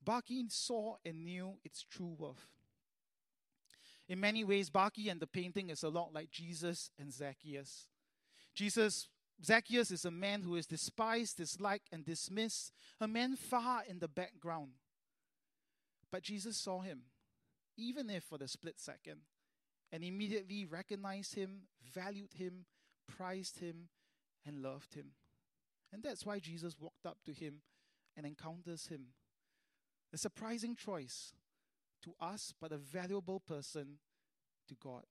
Barki 0.04 0.52
saw 0.52 0.96
and 1.06 1.24
knew 1.24 1.58
its 1.64 1.84
true 1.84 2.16
worth. 2.18 2.48
In 4.08 4.20
many 4.20 4.44
ways, 4.44 4.70
Barki 4.70 5.10
and 5.10 5.20
the 5.20 5.28
painting 5.28 5.70
is 5.70 5.82
a 5.82 5.90
lot 5.90 6.14
like 6.14 6.30
Jesus 6.30 6.92
and 7.00 7.12
Zacchaeus. 7.12 7.88
Jesus 8.54 9.08
Zacchaeus 9.44 9.92
is 9.92 10.06
a 10.06 10.12
man 10.12 10.42
who 10.42 10.56
is 10.56 10.66
despised, 10.66 11.38
disliked, 11.38 11.90
and 11.92 12.06
dismissed, 12.06 12.72
a 13.00 13.08
man 13.08 13.36
far 13.36 13.84
in 13.88 14.00
the 14.00 14.08
background. 14.08 14.72
But 16.12 16.24
Jesus 16.24 16.58
saw 16.58 16.82
him, 16.82 17.02
even 17.78 18.10
if 18.10 18.24
for 18.24 18.38
the 18.38 18.48
split 18.48 18.80
second, 18.80 19.22
and 19.92 20.04
immediately 20.04 20.66
recognized 20.66 21.36
him, 21.36 21.64
valued 21.94 22.34
him, 22.34 22.66
prized 23.08 23.60
him, 23.60 23.90
and 24.46 24.62
loved 24.62 24.94
him. 24.94 25.12
And 25.92 26.02
that's 26.04 26.26
why 26.26 26.40
Jesus 26.40 26.76
walked 26.80 27.06
up 27.06 27.18
to 27.26 27.34
him 27.34 27.62
and 28.16 28.26
encounters 28.26 28.88
him. 28.88 29.08
A 30.14 30.18
surprising 30.18 30.76
choice 30.76 31.34
to 32.04 32.14
us, 32.22 32.54
but 32.60 32.72
a 32.72 32.78
valuable 32.78 33.40
person 33.40 34.00
to 34.68 34.76
God. 34.76 35.04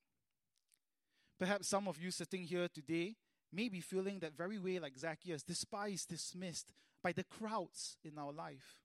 Perhaps 1.39 1.69
some 1.69 1.89
of 1.89 2.01
you 2.01 2.11
sitting 2.11 2.45
here 2.45 2.69
today 2.69 3.17
may 3.55 3.69
be 3.69 3.81
feeling 3.81 4.19
that 4.21 4.37
very 4.37 4.59
way 4.59 4.79
like 4.79 4.99
Zacchaeus, 4.99 5.43
despised, 5.43 6.09
dismissed 6.09 6.73
by 7.03 7.13
the 7.13 7.25
crowds 7.25 7.97
in 8.05 8.19
our 8.19 8.33
life 8.33 8.81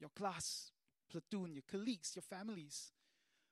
your 0.00 0.10
class, 0.16 0.72
platoon, 1.10 1.54
your 1.54 1.62
colleagues, 1.70 2.12
your 2.16 2.22
families. 2.22 2.90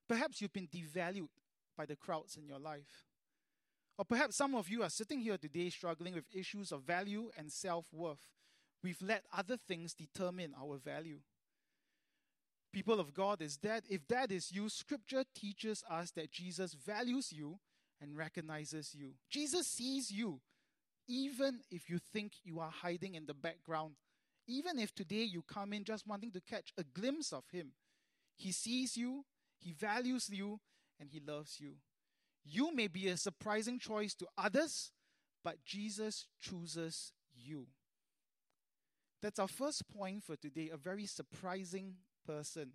Perhaps 0.08 0.40
you've 0.40 0.52
been 0.52 0.66
devalued 0.66 1.28
by 1.76 1.86
the 1.86 1.94
crowds 1.94 2.36
in 2.36 2.48
your 2.48 2.58
life. 2.58 3.06
Or 3.96 4.04
perhaps 4.04 4.34
some 4.34 4.54
of 4.54 4.68
you 4.68 4.82
are 4.82 4.90
sitting 4.90 5.20
here 5.20 5.38
today 5.38 5.70
struggling 5.70 6.14
with 6.14 6.24
issues 6.34 6.72
of 6.72 6.82
value 6.82 7.30
and 7.36 7.52
self 7.52 7.86
worth. 7.92 8.26
We've 8.82 9.00
let 9.00 9.24
other 9.36 9.56
things 9.56 9.94
determine 9.94 10.54
our 10.60 10.78
value. 10.78 11.20
People 12.72 12.98
of 12.98 13.12
God, 13.12 13.42
is 13.42 13.58
that 13.58 13.84
if 13.88 14.06
that 14.08 14.32
is 14.32 14.52
you, 14.52 14.68
scripture 14.68 15.24
teaches 15.34 15.84
us 15.90 16.12
that 16.12 16.30
Jesus 16.30 16.74
values 16.74 17.32
you 17.32 17.58
and 18.00 18.16
recognizes 18.16 18.94
you. 18.94 19.12
Jesus 19.28 19.66
sees 19.66 20.10
you 20.10 20.40
even 21.10 21.58
if 21.72 21.90
you 21.90 21.98
think 21.98 22.34
you 22.44 22.60
are 22.60 22.70
hiding 22.70 23.16
in 23.16 23.26
the 23.26 23.34
background, 23.34 23.94
even 24.46 24.78
if 24.78 24.94
today 24.94 25.24
you 25.24 25.42
come 25.42 25.72
in 25.72 25.82
just 25.82 26.06
wanting 26.06 26.30
to 26.30 26.40
catch 26.40 26.72
a 26.78 26.84
glimpse 26.84 27.32
of 27.32 27.42
Him, 27.50 27.72
He 28.36 28.52
sees 28.52 28.96
you, 28.96 29.24
He 29.58 29.72
values 29.72 30.30
you, 30.32 30.60
and 31.00 31.10
He 31.10 31.20
loves 31.20 31.58
you. 31.58 31.72
You 32.44 32.72
may 32.74 32.86
be 32.86 33.08
a 33.08 33.16
surprising 33.16 33.80
choice 33.80 34.14
to 34.14 34.26
others, 34.38 34.92
but 35.42 35.64
Jesus 35.64 36.26
chooses 36.40 37.12
you. 37.34 37.66
That's 39.20 39.40
our 39.40 39.48
first 39.48 39.82
point 39.88 40.22
for 40.22 40.36
today 40.36 40.70
a 40.72 40.76
very 40.76 41.06
surprising 41.06 41.96
person. 42.24 42.70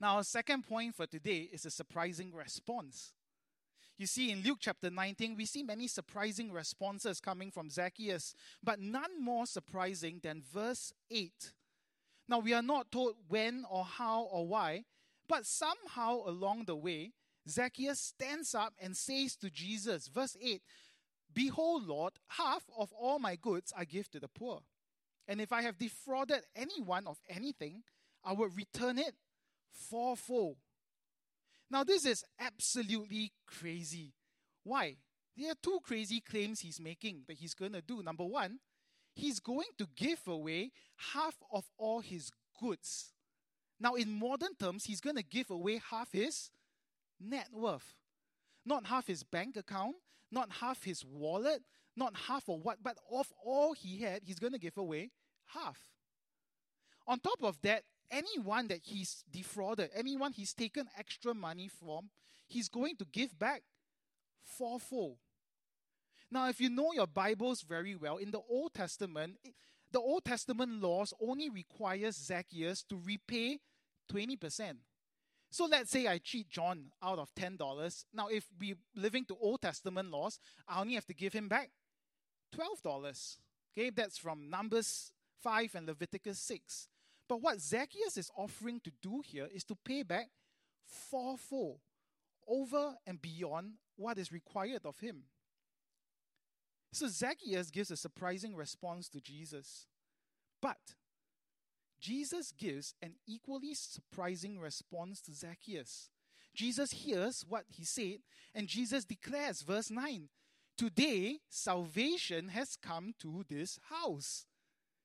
Now, 0.00 0.16
our 0.16 0.24
second 0.24 0.66
point 0.66 0.94
for 0.94 1.06
today 1.06 1.50
is 1.52 1.66
a 1.66 1.70
surprising 1.70 2.32
response. 2.32 3.12
You 3.98 4.06
see, 4.06 4.30
in 4.30 4.42
Luke 4.42 4.58
chapter 4.60 4.90
19, 4.90 5.36
we 5.36 5.44
see 5.44 5.64
many 5.64 5.88
surprising 5.88 6.52
responses 6.52 7.20
coming 7.20 7.50
from 7.50 7.68
Zacchaeus, 7.68 8.32
but 8.62 8.78
none 8.78 9.20
more 9.20 9.44
surprising 9.44 10.20
than 10.22 10.40
verse 10.40 10.92
8. 11.10 11.52
Now, 12.28 12.38
we 12.38 12.54
are 12.54 12.62
not 12.62 12.92
told 12.92 13.16
when 13.26 13.64
or 13.68 13.84
how 13.84 14.22
or 14.30 14.46
why, 14.46 14.84
but 15.28 15.46
somehow 15.46 16.20
along 16.26 16.66
the 16.66 16.76
way, 16.76 17.10
Zacchaeus 17.48 17.98
stands 17.98 18.54
up 18.54 18.74
and 18.80 18.96
says 18.96 19.34
to 19.36 19.50
Jesus, 19.50 20.06
verse 20.06 20.36
8, 20.40 20.62
Behold, 21.34 21.88
Lord, 21.88 22.12
half 22.28 22.64
of 22.78 22.92
all 22.92 23.18
my 23.18 23.34
goods 23.34 23.72
I 23.76 23.84
give 23.84 24.08
to 24.12 24.20
the 24.20 24.28
poor. 24.28 24.60
And 25.26 25.40
if 25.40 25.52
I 25.52 25.62
have 25.62 25.76
defrauded 25.76 26.42
anyone 26.54 27.08
of 27.08 27.18
anything, 27.28 27.82
I 28.24 28.32
will 28.32 28.48
return 28.48 28.98
it 28.98 29.14
fourfold. 29.72 30.56
Now, 31.70 31.84
this 31.84 32.06
is 32.06 32.24
absolutely 32.40 33.32
crazy. 33.46 34.14
Why? 34.64 34.96
There 35.36 35.50
are 35.50 35.56
two 35.62 35.78
crazy 35.82 36.20
claims 36.20 36.60
he's 36.60 36.80
making 36.80 37.22
that 37.28 37.36
he's 37.38 37.54
going 37.54 37.72
to 37.72 37.82
do. 37.82 38.02
Number 38.02 38.24
one, 38.24 38.58
he's 39.14 39.38
going 39.38 39.68
to 39.78 39.86
give 39.96 40.26
away 40.26 40.72
half 41.12 41.36
of 41.52 41.64
all 41.76 42.00
his 42.00 42.30
goods. 42.60 43.12
Now, 43.78 43.94
in 43.94 44.18
modern 44.18 44.54
terms, 44.56 44.84
he's 44.84 45.00
going 45.00 45.16
to 45.16 45.22
give 45.22 45.50
away 45.50 45.80
half 45.90 46.12
his 46.12 46.50
net 47.20 47.48
worth. 47.52 47.94
Not 48.64 48.86
half 48.86 49.06
his 49.06 49.22
bank 49.22 49.56
account, 49.56 49.96
not 50.32 50.50
half 50.60 50.82
his 50.82 51.04
wallet, 51.04 51.62
not 51.96 52.16
half 52.28 52.48
of 52.48 52.64
what, 52.64 52.78
but 52.82 52.96
of 53.10 53.32
all 53.44 53.74
he 53.74 54.02
had, 54.02 54.22
he's 54.24 54.38
going 54.38 54.52
to 54.52 54.58
give 54.58 54.76
away 54.76 55.10
half. 55.46 55.78
On 57.06 57.18
top 57.18 57.42
of 57.42 57.60
that, 57.62 57.84
anyone 58.10 58.68
that 58.68 58.80
he's 58.82 59.24
defrauded, 59.30 59.90
anyone 59.94 60.32
he's 60.32 60.54
taken 60.54 60.88
extra 60.98 61.34
money 61.34 61.68
from, 61.68 62.10
he's 62.46 62.68
going 62.68 62.96
to 62.96 63.04
give 63.04 63.38
back 63.38 63.62
fourfold. 64.42 65.18
Now, 66.30 66.48
if 66.48 66.60
you 66.60 66.68
know 66.68 66.92
your 66.92 67.06
Bibles 67.06 67.62
very 67.62 67.94
well, 67.94 68.18
in 68.18 68.30
the 68.30 68.40
Old 68.50 68.74
Testament, 68.74 69.38
the 69.90 70.00
Old 70.00 70.24
Testament 70.24 70.82
laws 70.82 71.14
only 71.20 71.48
requires 71.48 72.16
Zacchaeus 72.16 72.82
to 72.84 73.00
repay 73.02 73.60
20%. 74.12 74.76
So 75.50 75.64
let's 75.64 75.90
say 75.90 76.06
I 76.06 76.18
cheat 76.18 76.50
John 76.50 76.90
out 77.02 77.18
of 77.18 77.34
$10. 77.34 78.04
Now, 78.12 78.28
if 78.28 78.44
we're 78.60 78.76
living 78.94 79.24
to 79.26 79.36
Old 79.40 79.62
Testament 79.62 80.10
laws, 80.10 80.38
I 80.68 80.80
only 80.80 80.94
have 80.94 81.06
to 81.06 81.14
give 81.14 81.32
him 81.32 81.48
back 81.48 81.70
$12. 82.54 83.38
Okay, 83.76 83.90
that's 83.90 84.18
from 84.18 84.50
Numbers 84.50 85.12
5 85.42 85.74
and 85.76 85.86
Leviticus 85.86 86.38
6. 86.40 86.88
But 87.28 87.42
what 87.42 87.60
Zacchaeus 87.60 88.16
is 88.16 88.30
offering 88.36 88.80
to 88.80 88.92
do 89.02 89.22
here 89.24 89.48
is 89.52 89.64
to 89.64 89.76
pay 89.84 90.02
back 90.02 90.28
fourfold 90.86 91.80
over 92.46 92.94
and 93.06 93.20
beyond 93.20 93.74
what 93.96 94.18
is 94.18 94.32
required 94.32 94.86
of 94.86 94.98
him. 95.00 95.24
So 96.92 97.06
Zacchaeus 97.08 97.70
gives 97.70 97.90
a 97.90 97.96
surprising 97.96 98.56
response 98.56 99.08
to 99.10 99.20
Jesus. 99.20 99.86
But 100.62 100.94
Jesus 102.00 102.52
gives 102.52 102.94
an 103.02 103.16
equally 103.26 103.74
surprising 103.74 104.58
response 104.58 105.20
to 105.22 105.34
Zacchaeus. 105.34 106.08
Jesus 106.54 106.92
hears 106.92 107.44
what 107.46 107.64
he 107.68 107.84
said, 107.84 108.18
and 108.54 108.66
Jesus 108.66 109.04
declares, 109.04 109.62
verse 109.62 109.90
9, 109.90 110.28
Today 110.76 111.40
salvation 111.48 112.48
has 112.48 112.76
come 112.76 113.12
to 113.20 113.44
this 113.48 113.78
house. 113.90 114.46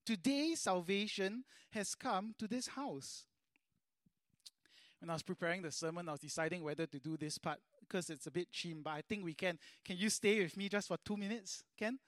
Today 0.05 0.55
salvation 0.55 1.43
has 1.71 1.95
come 1.95 2.35
to 2.37 2.47
this 2.47 2.67
house. 2.67 3.25
When 4.99 5.09
I 5.09 5.13
was 5.13 5.23
preparing 5.23 5.61
the 5.61 5.71
sermon, 5.71 6.07
I 6.07 6.13
was 6.13 6.21
deciding 6.21 6.63
whether 6.63 6.85
to 6.85 6.99
do 6.99 7.17
this 7.17 7.37
part 7.37 7.59
because 7.81 8.09
it's 8.09 8.27
a 8.27 8.31
bit 8.31 8.51
cheap, 8.51 8.83
but 8.83 8.91
I 8.91 9.01
think 9.07 9.23
we 9.23 9.33
can. 9.33 9.59
Can 9.83 9.97
you 9.97 10.09
stay 10.09 10.41
with 10.41 10.55
me 10.55 10.69
just 10.69 10.87
for 10.87 10.97
two 11.03 11.17
minutes? 11.17 11.63
Ken? 11.77 11.99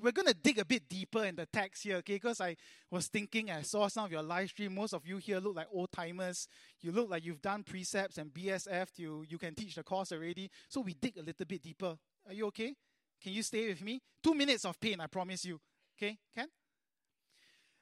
we're 0.00 0.12
going 0.12 0.28
to 0.28 0.34
dig 0.34 0.58
a 0.58 0.64
bit 0.64 0.88
deeper 0.88 1.24
in 1.24 1.36
the 1.36 1.46
text 1.46 1.82
here, 1.82 1.96
okay? 1.96 2.14
Because 2.14 2.40
I 2.40 2.56
was 2.90 3.08
thinking, 3.08 3.50
I 3.50 3.62
saw 3.62 3.88
some 3.88 4.06
of 4.06 4.12
your 4.12 4.22
live 4.22 4.48
stream. 4.48 4.74
Most 4.74 4.94
of 4.94 5.06
you 5.06 5.18
here 5.18 5.40
look 5.40 5.56
like 5.56 5.68
old 5.72 5.92
timers. 5.92 6.48
You 6.80 6.92
look 6.92 7.10
like 7.10 7.24
you've 7.24 7.42
done 7.42 7.62
precepts 7.62 8.18
and 8.18 8.32
BSF. 8.32 8.88
You 8.96 9.24
you 9.28 9.38
can 9.38 9.54
teach 9.54 9.74
the 9.74 9.82
course 9.82 10.12
already. 10.12 10.50
So 10.68 10.80
we 10.80 10.94
dig 10.94 11.18
a 11.18 11.22
little 11.22 11.46
bit 11.46 11.62
deeper. 11.62 11.96
Are 12.26 12.32
you 12.32 12.46
okay? 12.46 12.74
Can 13.22 13.32
you 13.32 13.42
stay 13.42 13.68
with 13.68 13.82
me? 13.82 14.00
Two 14.22 14.34
minutes 14.34 14.64
of 14.64 14.80
pain, 14.80 15.00
I 15.00 15.06
promise 15.06 15.44
you. 15.44 15.60
Okay, 15.96 16.18
Ken? 16.34 16.48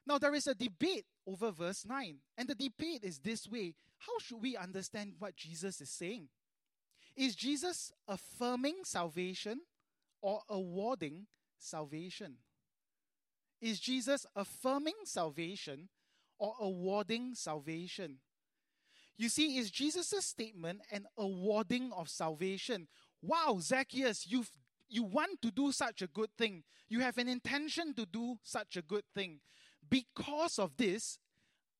Now 0.07 0.19
there 0.19 0.35
is 0.35 0.47
a 0.47 0.55
debate 0.55 1.05
over 1.27 1.51
verse 1.51 1.85
9, 1.85 2.17
and 2.37 2.49
the 2.49 2.55
debate 2.55 3.05
is 3.05 3.19
this 3.19 3.49
way 3.49 3.75
How 3.99 4.19
should 4.19 4.43
we 4.43 4.57
understand 4.57 5.15
what 5.19 5.37
Jesus 5.37 5.81
is 5.81 5.91
saying? 5.91 6.29
Is 7.17 7.35
Jesus 7.35 7.93
affirming 8.09 8.79
salvation 8.85 9.61
or 10.23 10.43
awarding 10.49 11.27
salvation? 11.59 12.37
Is 13.61 13.79
Jesus 13.79 14.27
affirming 14.35 14.95
salvation 15.05 15.89
or 16.39 16.55
awarding 16.61 17.35
salvation? 17.35 18.19
You 19.19 19.29
see, 19.29 19.59
is 19.59 19.71
Jesus' 19.71 20.25
statement 20.25 20.81
an 20.91 21.07
awarding 21.19 21.93
of 21.93 22.09
salvation? 22.09 22.89
Wow, 23.21 23.59
Zacchaeus, 23.61 24.27
you've 24.27 24.51
you 24.91 25.05
want 25.05 25.41
to 25.43 25.53
do 25.53 25.71
such 25.71 26.03
a 26.03 26.09
good 26.09 26.31
thing. 26.37 26.65
You 26.89 27.01
have 27.01 27.17
an 27.19 27.29
intention 27.29 27.95
to 27.95 28.05
do 28.07 28.39
such 28.43 28.77
a 28.77 28.83
good 28.83 29.05
thing. 29.15 29.39
Because 29.89 30.59
of 30.59 30.77
this, 30.77 31.19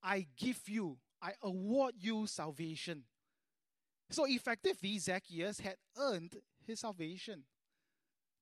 I 0.03 0.27
give 0.37 0.67
you, 0.67 0.97
I 1.21 1.33
award 1.41 1.95
you 1.99 2.27
salvation. 2.27 3.03
So 4.09 4.25
effectively, 4.25 4.97
Zacchaeus 4.97 5.59
had 5.59 5.75
earned 5.97 6.37
his 6.65 6.79
salvation. 6.81 7.43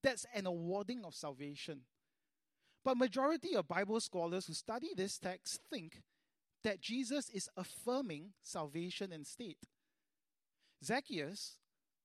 That's 0.02 0.26
an 0.34 0.46
awarding 0.46 1.04
of 1.04 1.14
salvation. 1.14 1.82
But 2.84 2.96
majority 2.96 3.54
of 3.54 3.68
Bible 3.68 4.00
scholars 4.00 4.46
who 4.46 4.54
study 4.54 4.90
this 4.96 5.18
text 5.18 5.60
think 5.70 6.02
that 6.64 6.80
Jesus 6.80 7.28
is 7.30 7.48
affirming 7.56 8.32
salvation 8.42 9.12
instead. 9.12 9.54
Zacchaeus, 10.82 11.58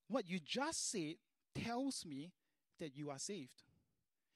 what 0.08 0.30
you 0.30 0.39
just 0.39 0.91
said 0.91 1.15
tells 1.56 2.06
me 2.06 2.32
that 2.80 2.96
you 2.96 3.10
are 3.10 3.20
saved. 3.20 3.63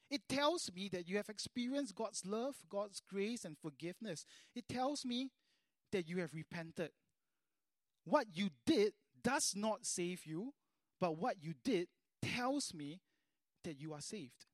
It 0.09 0.27
tells 0.27 0.71
me 0.73 0.89
that 0.91 1.07
you 1.07 1.17
have 1.17 1.29
experienced 1.29 1.95
God's 1.95 2.25
love, 2.25 2.55
God's 2.69 3.01
grace, 3.07 3.45
and 3.45 3.57
forgiveness. 3.57 4.25
It 4.55 4.67
tells 4.67 5.05
me 5.05 5.29
that 5.91 6.07
you 6.07 6.19
have 6.19 6.33
repented. 6.33 6.91
What 8.05 8.25
you 8.33 8.49
did 8.65 8.93
does 9.21 9.53
not 9.55 9.85
save 9.85 10.25
you, 10.25 10.53
but 10.99 11.17
what 11.17 11.35
you 11.41 11.53
did 11.63 11.87
tells 12.21 12.73
me 12.73 13.01
that 13.63 13.79
you 13.79 13.93
are 13.93 14.01
saved. 14.01 14.45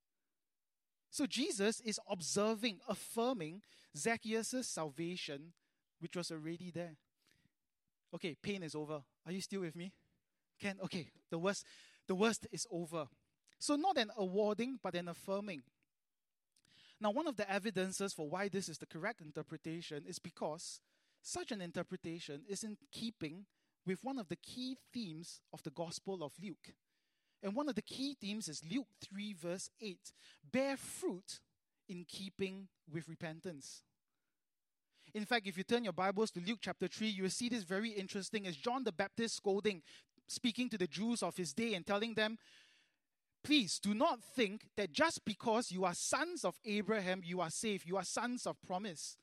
So 1.10 1.26
Jesus 1.26 1.80
is 1.80 2.00
observing, 2.10 2.80
affirming 2.90 3.62
Zacchaeus' 3.96 4.68
salvation, 4.68 5.54
which 6.00 6.18
was 6.18 6.32
already 6.32 6.72
there. 6.72 6.98
Okay, 8.14 8.36
pain 8.42 8.64
is 8.64 8.76
over. 8.76 9.02
Are 9.26 9.32
you 9.32 9.40
still 9.42 9.62
with 9.62 9.76
me? 9.76 9.94
Ken, 10.60 10.76
okay, 10.84 11.08
the 11.30 11.40
worst, 11.40 11.66
the 12.08 12.16
worst 12.16 12.48
is 12.52 12.68
over. 12.70 13.06
So 13.66 13.76
not 13.76 13.98
an 13.98 14.12
awarding, 14.16 14.78
but 14.84 14.94
an 14.94 15.08
affirming. 15.08 15.64
Now, 17.02 17.10
one 17.10 17.26
of 17.26 17.36
the 17.36 17.52
evidences 17.52 18.14
for 18.14 18.30
why 18.30 18.48
this 18.48 18.70
is 18.70 18.78
the 18.78 18.86
correct 18.86 19.22
interpretation 19.22 20.04
is 20.08 20.20
because 20.20 20.82
such 21.24 21.52
an 21.52 21.62
interpretation 21.62 22.44
is 22.48 22.64
in 22.64 22.78
keeping 22.92 23.48
with 23.84 24.04
one 24.04 24.20
of 24.20 24.30
the 24.30 24.36
key 24.36 24.78
themes 24.94 25.42
of 25.52 25.64
the 25.64 25.72
Gospel 25.72 26.24
of 26.24 26.34
Luke. 26.40 26.76
And 27.42 27.56
one 27.56 27.68
of 27.68 27.74
the 27.74 27.82
key 27.82 28.16
themes 28.22 28.50
is 28.50 28.62
Luke 28.72 28.86
3, 29.04 29.34
verse 29.34 29.72
8 29.82 29.98
bear 30.52 30.78
fruit 30.78 31.40
in 31.90 32.06
keeping 32.08 32.68
with 32.94 33.10
repentance. 33.10 33.82
In 35.16 35.26
fact, 35.26 35.48
if 35.48 35.58
you 35.58 35.64
turn 35.64 35.86
your 35.86 35.94
Bibles 35.94 36.30
to 36.32 36.40
Luke 36.40 36.60
chapter 36.62 36.88
3, 36.88 37.08
you 37.08 37.24
will 37.24 37.32
see 37.32 37.50
this 37.50 37.64
very 37.64 37.90
interesting 37.90 38.46
as 38.46 38.56
John 38.56 38.84
the 38.84 38.92
Baptist 38.92 39.38
scolding, 39.38 39.82
speaking 40.28 40.70
to 40.70 40.78
the 40.78 40.88
Jews 40.88 41.24
of 41.24 41.36
his 41.36 41.52
day 41.52 41.74
and 41.74 41.84
telling 41.84 42.14
them, 42.14 42.38
Please 43.46 43.78
do 43.78 43.94
not 43.94 44.24
think 44.24 44.66
that 44.76 44.92
just 44.92 45.24
because 45.24 45.72
you 45.72 45.86
are 45.86 45.94
sons 45.94 46.44
of 46.44 46.56
Abraham, 46.66 47.22
you 47.24 47.42
are 47.42 47.52
saved. 47.52 47.88
You 47.88 47.96
are 47.96 48.04
sons 48.04 48.48
of 48.48 48.60
promise. 48.64 49.18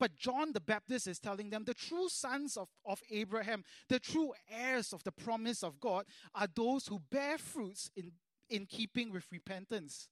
But 0.00 0.16
John 0.16 0.52
the 0.52 0.60
Baptist 0.60 1.06
is 1.06 1.20
telling 1.20 1.50
them 1.50 1.62
the 1.64 1.72
true 1.72 2.08
sons 2.08 2.56
of, 2.56 2.68
of 2.84 3.00
Abraham, 3.08 3.62
the 3.88 4.00
true 4.00 4.32
heirs 4.50 4.92
of 4.92 5.04
the 5.04 5.12
promise 5.12 5.62
of 5.62 5.78
God, 5.78 6.06
are 6.34 6.48
those 6.52 6.88
who 6.88 7.00
bear 7.08 7.38
fruits 7.38 7.88
in, 7.94 8.10
in 8.50 8.66
keeping 8.66 9.12
with 9.12 9.30
repentance. 9.30 10.08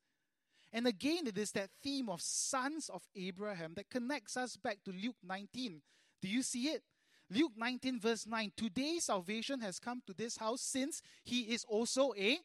And 0.73 0.87
again, 0.87 1.27
it 1.27 1.37
is 1.37 1.51
that 1.53 1.71
theme 1.83 2.09
of 2.09 2.21
sons 2.21 2.89
of 2.89 3.03
Abraham 3.17 3.75
that 3.75 3.91
connects 3.91 4.37
us 4.37 4.57
back 4.57 4.79
to 4.85 4.93
Luke 4.93 5.17
19. 5.25 5.83
Do 6.23 6.29
you 6.29 6.43
see 6.43 6.69
it? 6.69 6.85
Luke 7.29 7.53
19, 7.57 7.99
verse 7.99 8.29
9. 8.29 8.53
Today 8.57 8.99
salvation 9.01 9.61
has 9.61 9.81
come 9.81 10.03
to 10.07 10.15
this 10.15 10.37
house 10.37 10.63
since 10.63 11.03
he 11.25 11.53
is 11.53 11.65
also 11.65 12.15
a 12.17 12.39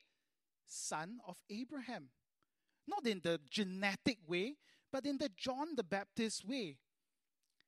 son 0.67 1.19
of 1.27 1.37
Abraham. 1.49 2.09
Not 2.87 3.05
in 3.07 3.21
the 3.23 3.39
genetic 3.49 4.19
way, 4.27 4.55
but 4.91 5.05
in 5.05 5.17
the 5.17 5.29
John 5.35 5.75
the 5.75 5.83
Baptist 5.83 6.47
way. 6.47 6.77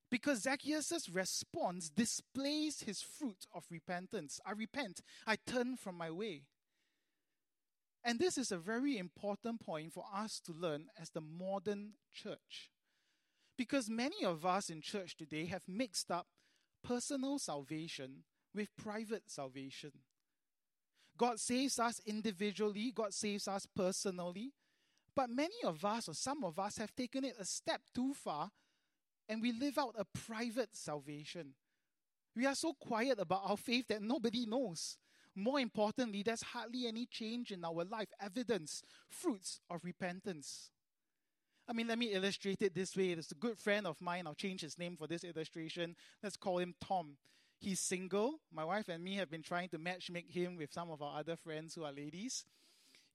Because 0.09 0.43
Zacchaeus' 0.43 1.09
response 1.09 1.89
displays 1.89 2.81
his 2.81 3.01
fruit 3.01 3.45
of 3.53 3.65
repentance. 3.69 4.39
I 4.45 4.51
repent, 4.51 5.01
I 5.25 5.35
turn 5.35 5.75
from 5.75 5.97
my 5.97 6.11
way. 6.11 6.43
And 8.03 8.19
this 8.19 8.37
is 8.37 8.51
a 8.51 8.57
very 8.57 8.97
important 8.97 9.59
point 9.59 9.91
for 9.91 10.05
us 10.15 10.39
to 10.45 10.53
learn 10.53 10.85
as 10.99 11.09
the 11.09 11.19
modern 11.19 11.93
church. 12.13 12.71
Because 13.57 13.89
many 13.89 14.23
of 14.23 14.45
us 14.45 14.69
in 14.69 14.81
church 14.81 15.17
today 15.17 15.45
have 15.47 15.63
mixed 15.67 16.09
up 16.09 16.27
personal 16.83 17.37
salvation 17.37 18.23
with 18.55 18.75
private 18.77 19.29
salvation. 19.29 19.91
God 21.17 21.39
saves 21.39 21.79
us 21.79 21.99
individually, 22.05 22.91
God 22.93 23.13
saves 23.13 23.47
us 23.47 23.67
personally. 23.75 24.51
But 25.15 25.29
many 25.29 25.55
of 25.65 25.83
us, 25.83 26.07
or 26.07 26.13
some 26.13 26.43
of 26.43 26.59
us, 26.59 26.77
have 26.77 26.95
taken 26.95 27.25
it 27.25 27.35
a 27.39 27.45
step 27.45 27.81
too 27.93 28.13
far 28.13 28.51
and 29.29 29.41
we 29.41 29.51
live 29.51 29.77
out 29.77 29.95
a 29.97 30.05
private 30.05 30.75
salvation. 30.75 31.53
We 32.35 32.45
are 32.45 32.55
so 32.55 32.73
quiet 32.73 33.19
about 33.19 33.41
our 33.45 33.57
faith 33.57 33.87
that 33.89 34.01
nobody 34.01 34.45
knows. 34.45 34.97
More 35.35 35.59
importantly, 35.59 36.23
there's 36.23 36.41
hardly 36.41 36.87
any 36.87 37.05
change 37.05 37.51
in 37.51 37.63
our 37.63 37.83
life, 37.83 38.07
evidence, 38.21 38.83
fruits 39.09 39.59
of 39.69 39.83
repentance. 39.83 40.71
I 41.67 41.73
mean, 41.73 41.87
let 41.87 41.99
me 41.99 42.13
illustrate 42.13 42.61
it 42.61 42.73
this 42.73 42.95
way. 42.95 43.13
There's 43.13 43.31
a 43.31 43.35
good 43.35 43.57
friend 43.57 43.85
of 43.85 43.99
mine. 44.01 44.25
I'll 44.25 44.35
change 44.35 44.61
his 44.61 44.77
name 44.77 44.95
for 44.95 45.05
this 45.05 45.23
illustration. 45.23 45.95
Let's 46.23 46.37
call 46.37 46.59
him 46.59 46.73
Tom. 46.79 47.17
He's 47.59 47.79
single. 47.79 48.39
My 48.51 48.63
wife 48.63 48.87
and 48.87 49.03
me 49.03 49.15
have 49.15 49.29
been 49.29 49.41
trying 49.41 49.69
to 49.69 49.79
matchmake 49.79 50.31
him 50.31 50.57
with 50.57 50.71
some 50.71 50.91
of 50.91 51.01
our 51.01 51.19
other 51.19 51.35
friends 51.35 51.73
who 51.73 51.83
are 51.83 51.91
ladies. 51.91 52.45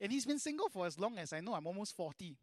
And 0.00 0.10
he's 0.10 0.26
been 0.26 0.38
single 0.38 0.68
for 0.68 0.86
as 0.86 0.98
long 0.98 1.18
as 1.18 1.32
I 1.32 1.40
know. 1.40 1.54
I'm 1.54 1.66
almost 1.66 1.96
40. 1.96 2.36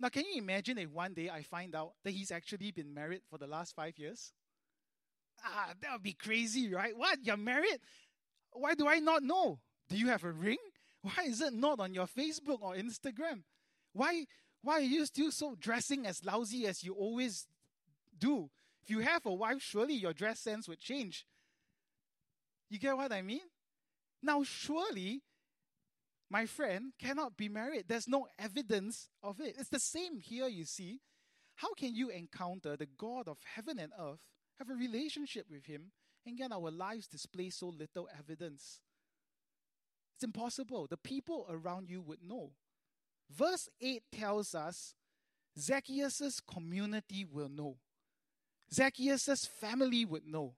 Now, 0.00 0.08
can 0.08 0.24
you 0.24 0.38
imagine 0.38 0.78
if 0.78 0.90
one 0.90 1.12
day 1.12 1.28
I 1.28 1.42
find 1.42 1.74
out 1.74 1.92
that 2.02 2.12
he's 2.12 2.32
actually 2.32 2.70
been 2.70 2.94
married 2.94 3.20
for 3.28 3.38
the 3.38 3.46
last 3.46 3.76
five 3.76 3.98
years? 3.98 4.32
Ah, 5.44 5.74
that 5.80 5.92
would 5.92 6.02
be 6.02 6.14
crazy, 6.14 6.72
right? 6.72 6.96
What? 6.96 7.18
You're 7.22 7.36
married? 7.36 7.78
Why 8.52 8.74
do 8.74 8.88
I 8.88 8.98
not 8.98 9.22
know? 9.22 9.58
Do 9.88 9.96
you 9.96 10.08
have 10.08 10.24
a 10.24 10.32
ring? 10.32 10.58
Why 11.02 11.24
is 11.26 11.40
it 11.40 11.52
not 11.52 11.80
on 11.80 11.94
your 11.94 12.06
Facebook 12.06 12.62
or 12.62 12.74
Instagram? 12.74 13.42
Why 13.92 14.24
why 14.62 14.74
are 14.74 14.80
you 14.80 15.04
still 15.06 15.32
so 15.32 15.56
dressing 15.58 16.06
as 16.06 16.24
lousy 16.24 16.66
as 16.66 16.84
you 16.84 16.94
always 16.94 17.48
do? 18.16 18.48
If 18.82 18.90
you 18.90 19.00
have 19.00 19.24
a 19.26 19.32
wife, 19.32 19.62
surely 19.62 19.94
your 19.94 20.12
dress 20.12 20.40
sense 20.40 20.68
would 20.68 20.80
change. 20.80 21.26
You 22.68 22.78
get 22.78 22.96
what 22.96 23.12
I 23.12 23.22
mean? 23.22 23.42
Now, 24.22 24.42
surely 24.42 25.22
my 26.30 26.46
friend 26.46 26.92
cannot 26.98 27.36
be 27.36 27.48
married. 27.48 27.84
There's 27.86 28.08
no 28.08 28.26
evidence 28.38 29.08
of 29.22 29.40
it. 29.40 29.56
It's 29.58 29.68
the 29.68 29.78
same 29.78 30.18
here, 30.18 30.48
you 30.48 30.64
see. 30.64 31.00
How 31.56 31.74
can 31.74 31.94
you 31.94 32.08
encounter 32.08 32.76
the 32.76 32.88
God 32.98 33.28
of 33.28 33.38
heaven 33.54 33.78
and 33.78 33.92
earth, 34.00 34.20
have 34.58 34.70
a 34.70 34.74
relationship 34.74 35.46
with 35.50 35.66
Him, 35.66 35.92
and 36.24 36.38
yet 36.38 36.50
our 36.50 36.70
lives 36.70 37.06
display 37.06 37.50
so 37.50 37.68
little 37.68 38.08
evidence? 38.18 38.80
It's 40.16 40.24
impossible. 40.24 40.86
The 40.88 40.96
people 40.96 41.46
around 41.50 41.90
you 41.90 42.00
would 42.00 42.22
know. 42.22 42.52
Verse 43.30 43.68
8 43.80 44.02
tells 44.10 44.54
us 44.54 44.94
Zacchaeus' 45.58 46.40
community 46.40 47.24
will 47.24 47.48
know. 47.48 47.76
Zacchaeus' 48.72 49.46
family 49.46 50.04
would 50.04 50.26
know. 50.26 50.54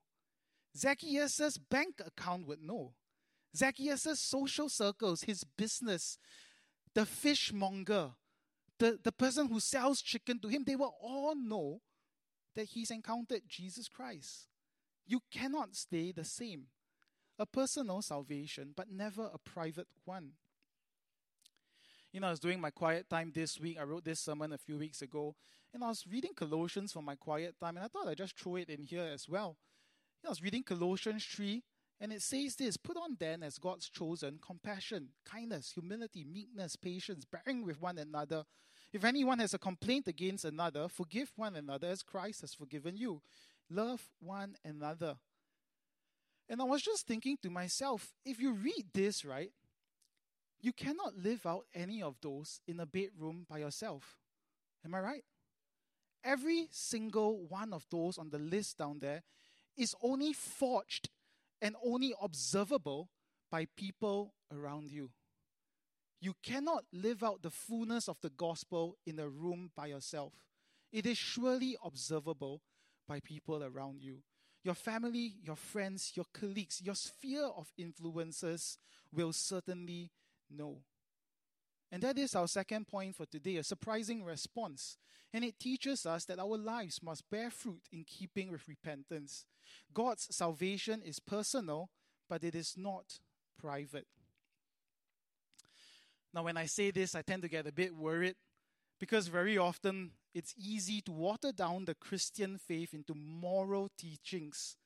Zacchaeus' 0.76 1.58
bank 1.58 2.00
account 2.04 2.46
would 2.46 2.62
know. 2.62 2.94
Zacchaeus' 3.56 4.20
social 4.20 4.68
circles, 4.68 5.22
his 5.22 5.44
business, 5.44 6.18
the 6.94 7.06
fishmonger, 7.06 8.10
the, 8.78 8.98
the 9.02 9.12
person 9.12 9.48
who 9.48 9.60
sells 9.60 10.02
chicken 10.02 10.38
to 10.40 10.48
him, 10.48 10.64
they 10.64 10.76
will 10.76 10.94
all 11.00 11.34
know 11.34 11.80
that 12.54 12.68
he's 12.68 12.90
encountered 12.90 13.42
Jesus 13.48 13.88
Christ. 13.88 14.48
You 15.06 15.20
cannot 15.30 15.74
stay 15.74 16.12
the 16.12 16.24
same. 16.24 16.66
A 17.38 17.46
personal 17.46 18.00
salvation, 18.00 18.72
but 18.76 18.90
never 18.90 19.28
a 19.32 19.38
private 19.38 19.88
one. 20.04 20.32
You 22.12 22.20
know, 22.20 22.28
I 22.28 22.30
was 22.30 22.38
doing 22.38 22.60
my 22.60 22.70
quiet 22.70 23.10
time 23.10 23.32
this 23.34 23.58
week. 23.58 23.76
I 23.78 23.82
wrote 23.82 24.04
this 24.04 24.20
sermon 24.20 24.52
a 24.52 24.58
few 24.58 24.78
weeks 24.78 25.02
ago, 25.02 25.34
and 25.74 25.82
I 25.82 25.88
was 25.88 26.06
reading 26.08 26.32
Colossians 26.34 26.92
for 26.92 27.02
my 27.02 27.16
quiet 27.16 27.56
time, 27.60 27.76
and 27.76 27.84
I 27.84 27.88
thought 27.88 28.06
I'd 28.06 28.16
just 28.16 28.38
throw 28.38 28.56
it 28.56 28.70
in 28.70 28.84
here 28.84 29.10
as 29.12 29.28
well. 29.28 29.56
I 30.24 30.28
was 30.28 30.40
reading 30.40 30.62
Colossians 30.62 31.26
3, 31.26 31.62
and 32.00 32.12
it 32.12 32.22
says 32.22 32.54
this 32.54 32.76
Put 32.76 32.96
on 32.96 33.16
then 33.18 33.42
as 33.42 33.58
God's 33.58 33.90
chosen 33.90 34.38
compassion, 34.40 35.08
kindness, 35.26 35.72
humility, 35.74 36.24
meekness, 36.24 36.76
patience, 36.76 37.26
bearing 37.26 37.64
with 37.64 37.82
one 37.82 37.98
another. 37.98 38.44
If 38.92 39.04
anyone 39.04 39.40
has 39.40 39.52
a 39.52 39.58
complaint 39.58 40.06
against 40.06 40.44
another, 40.44 40.88
forgive 40.88 41.32
one 41.34 41.56
another 41.56 41.88
as 41.88 42.02
Christ 42.02 42.42
has 42.42 42.54
forgiven 42.54 42.96
you. 42.96 43.20
Love 43.68 44.00
one 44.20 44.54
another. 44.64 45.16
And 46.48 46.60
I 46.60 46.64
was 46.64 46.82
just 46.82 47.04
thinking 47.04 47.36
to 47.42 47.50
myself, 47.50 48.12
if 48.24 48.40
you 48.40 48.52
read 48.52 48.86
this, 48.94 49.24
right, 49.24 49.50
you 50.60 50.72
cannot 50.72 51.16
live 51.16 51.44
out 51.44 51.64
any 51.74 52.00
of 52.00 52.14
those 52.22 52.60
in 52.68 52.78
a 52.78 52.86
bedroom 52.86 53.44
by 53.50 53.58
yourself. 53.58 54.18
Am 54.84 54.94
I 54.94 55.00
right? 55.00 55.24
Every 56.24 56.68
single 56.70 57.44
one 57.46 57.74
of 57.74 57.86
those 57.90 58.16
on 58.16 58.30
the 58.30 58.38
list 58.38 58.78
down 58.78 58.98
there 59.00 59.22
is 59.76 59.94
only 60.02 60.32
forged 60.32 61.10
and 61.60 61.76
only 61.84 62.14
observable 62.20 63.10
by 63.50 63.66
people 63.76 64.34
around 64.50 64.90
you. 64.90 65.10
You 66.20 66.34
cannot 66.42 66.84
live 66.92 67.22
out 67.22 67.42
the 67.42 67.50
fullness 67.50 68.08
of 68.08 68.18
the 68.22 68.30
gospel 68.30 68.96
in 69.04 69.18
a 69.18 69.28
room 69.28 69.70
by 69.76 69.88
yourself. 69.88 70.32
It 70.90 71.06
is 71.06 71.18
surely 71.18 71.76
observable 71.84 72.62
by 73.06 73.20
people 73.20 73.62
around 73.62 74.00
you. 74.02 74.22
Your 74.62 74.74
family, 74.74 75.34
your 75.42 75.56
friends, 75.56 76.12
your 76.14 76.24
colleagues, 76.32 76.80
your 76.82 76.94
sphere 76.94 77.44
of 77.44 77.70
influences 77.76 78.78
will 79.12 79.34
certainly 79.34 80.10
know. 80.50 80.78
And 81.94 82.02
that 82.02 82.18
is 82.18 82.34
our 82.34 82.48
second 82.48 82.88
point 82.88 83.14
for 83.14 83.24
today 83.24 83.54
a 83.54 83.62
surprising 83.62 84.24
response. 84.24 84.96
And 85.32 85.44
it 85.44 85.60
teaches 85.60 86.04
us 86.04 86.24
that 86.24 86.40
our 86.40 86.58
lives 86.58 87.00
must 87.00 87.30
bear 87.30 87.52
fruit 87.52 87.82
in 87.92 88.02
keeping 88.02 88.50
with 88.50 88.66
repentance. 88.66 89.44
God's 89.94 90.26
salvation 90.34 91.02
is 91.02 91.20
personal, 91.20 91.90
but 92.28 92.42
it 92.42 92.56
is 92.56 92.74
not 92.76 93.20
private. 93.56 94.08
Now, 96.34 96.42
when 96.42 96.56
I 96.56 96.66
say 96.66 96.90
this, 96.90 97.14
I 97.14 97.22
tend 97.22 97.42
to 97.42 97.48
get 97.48 97.68
a 97.68 97.72
bit 97.72 97.94
worried 97.94 98.34
because 98.98 99.28
very 99.28 99.56
often 99.56 100.10
it's 100.34 100.52
easy 100.58 101.00
to 101.02 101.12
water 101.12 101.52
down 101.52 101.84
the 101.84 101.94
Christian 101.94 102.58
faith 102.58 102.92
into 102.92 103.14
moral 103.14 103.88
teachings. 103.96 104.76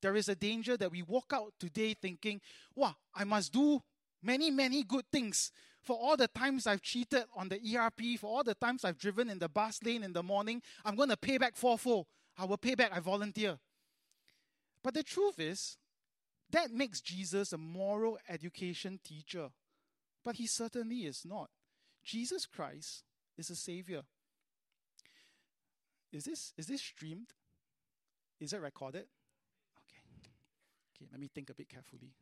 There 0.00 0.16
is 0.16 0.30
a 0.30 0.34
danger 0.34 0.78
that 0.78 0.90
we 0.90 1.02
walk 1.02 1.32
out 1.34 1.52
today 1.60 1.92
thinking, 1.92 2.40
wow, 2.74 2.96
I 3.14 3.24
must 3.24 3.52
do 3.52 3.82
many, 4.22 4.50
many 4.50 4.84
good 4.84 5.04
things. 5.12 5.52
For 5.88 5.96
all 5.96 6.18
the 6.18 6.28
times 6.28 6.66
I've 6.66 6.82
cheated 6.82 7.24
on 7.34 7.48
the 7.48 7.58
ERP, 7.74 8.20
for 8.20 8.26
all 8.26 8.44
the 8.44 8.52
times 8.52 8.84
I've 8.84 8.98
driven 8.98 9.30
in 9.30 9.38
the 9.38 9.48
bus 9.48 9.82
lane 9.82 10.02
in 10.02 10.12
the 10.12 10.22
morning, 10.22 10.60
I'm 10.84 10.96
going 10.96 11.08
to 11.08 11.16
pay 11.16 11.38
back 11.38 11.56
fourfold. 11.56 12.04
I 12.36 12.44
will 12.44 12.58
pay 12.58 12.74
back, 12.74 12.90
I 12.94 13.00
volunteer. 13.00 13.58
But 14.84 14.92
the 14.92 15.02
truth 15.02 15.40
is, 15.40 15.78
that 16.50 16.70
makes 16.72 17.00
Jesus 17.00 17.54
a 17.54 17.56
moral 17.56 18.18
education 18.28 19.00
teacher. 19.02 19.48
But 20.22 20.36
he 20.36 20.46
certainly 20.46 21.06
is 21.06 21.24
not. 21.24 21.48
Jesus 22.04 22.44
Christ 22.44 23.04
is 23.38 23.48
a 23.48 23.56
savior. 23.56 24.02
Is 26.12 26.26
this 26.26 26.52
is 26.58 26.66
this 26.66 26.82
streamed? 26.82 27.32
Is 28.38 28.52
it 28.52 28.60
recorded? 28.60 29.06
Okay. 29.78 30.02
Okay, 30.94 31.08
let 31.10 31.18
me 31.18 31.30
think 31.34 31.48
a 31.48 31.54
bit 31.54 31.70
carefully. 31.70 32.12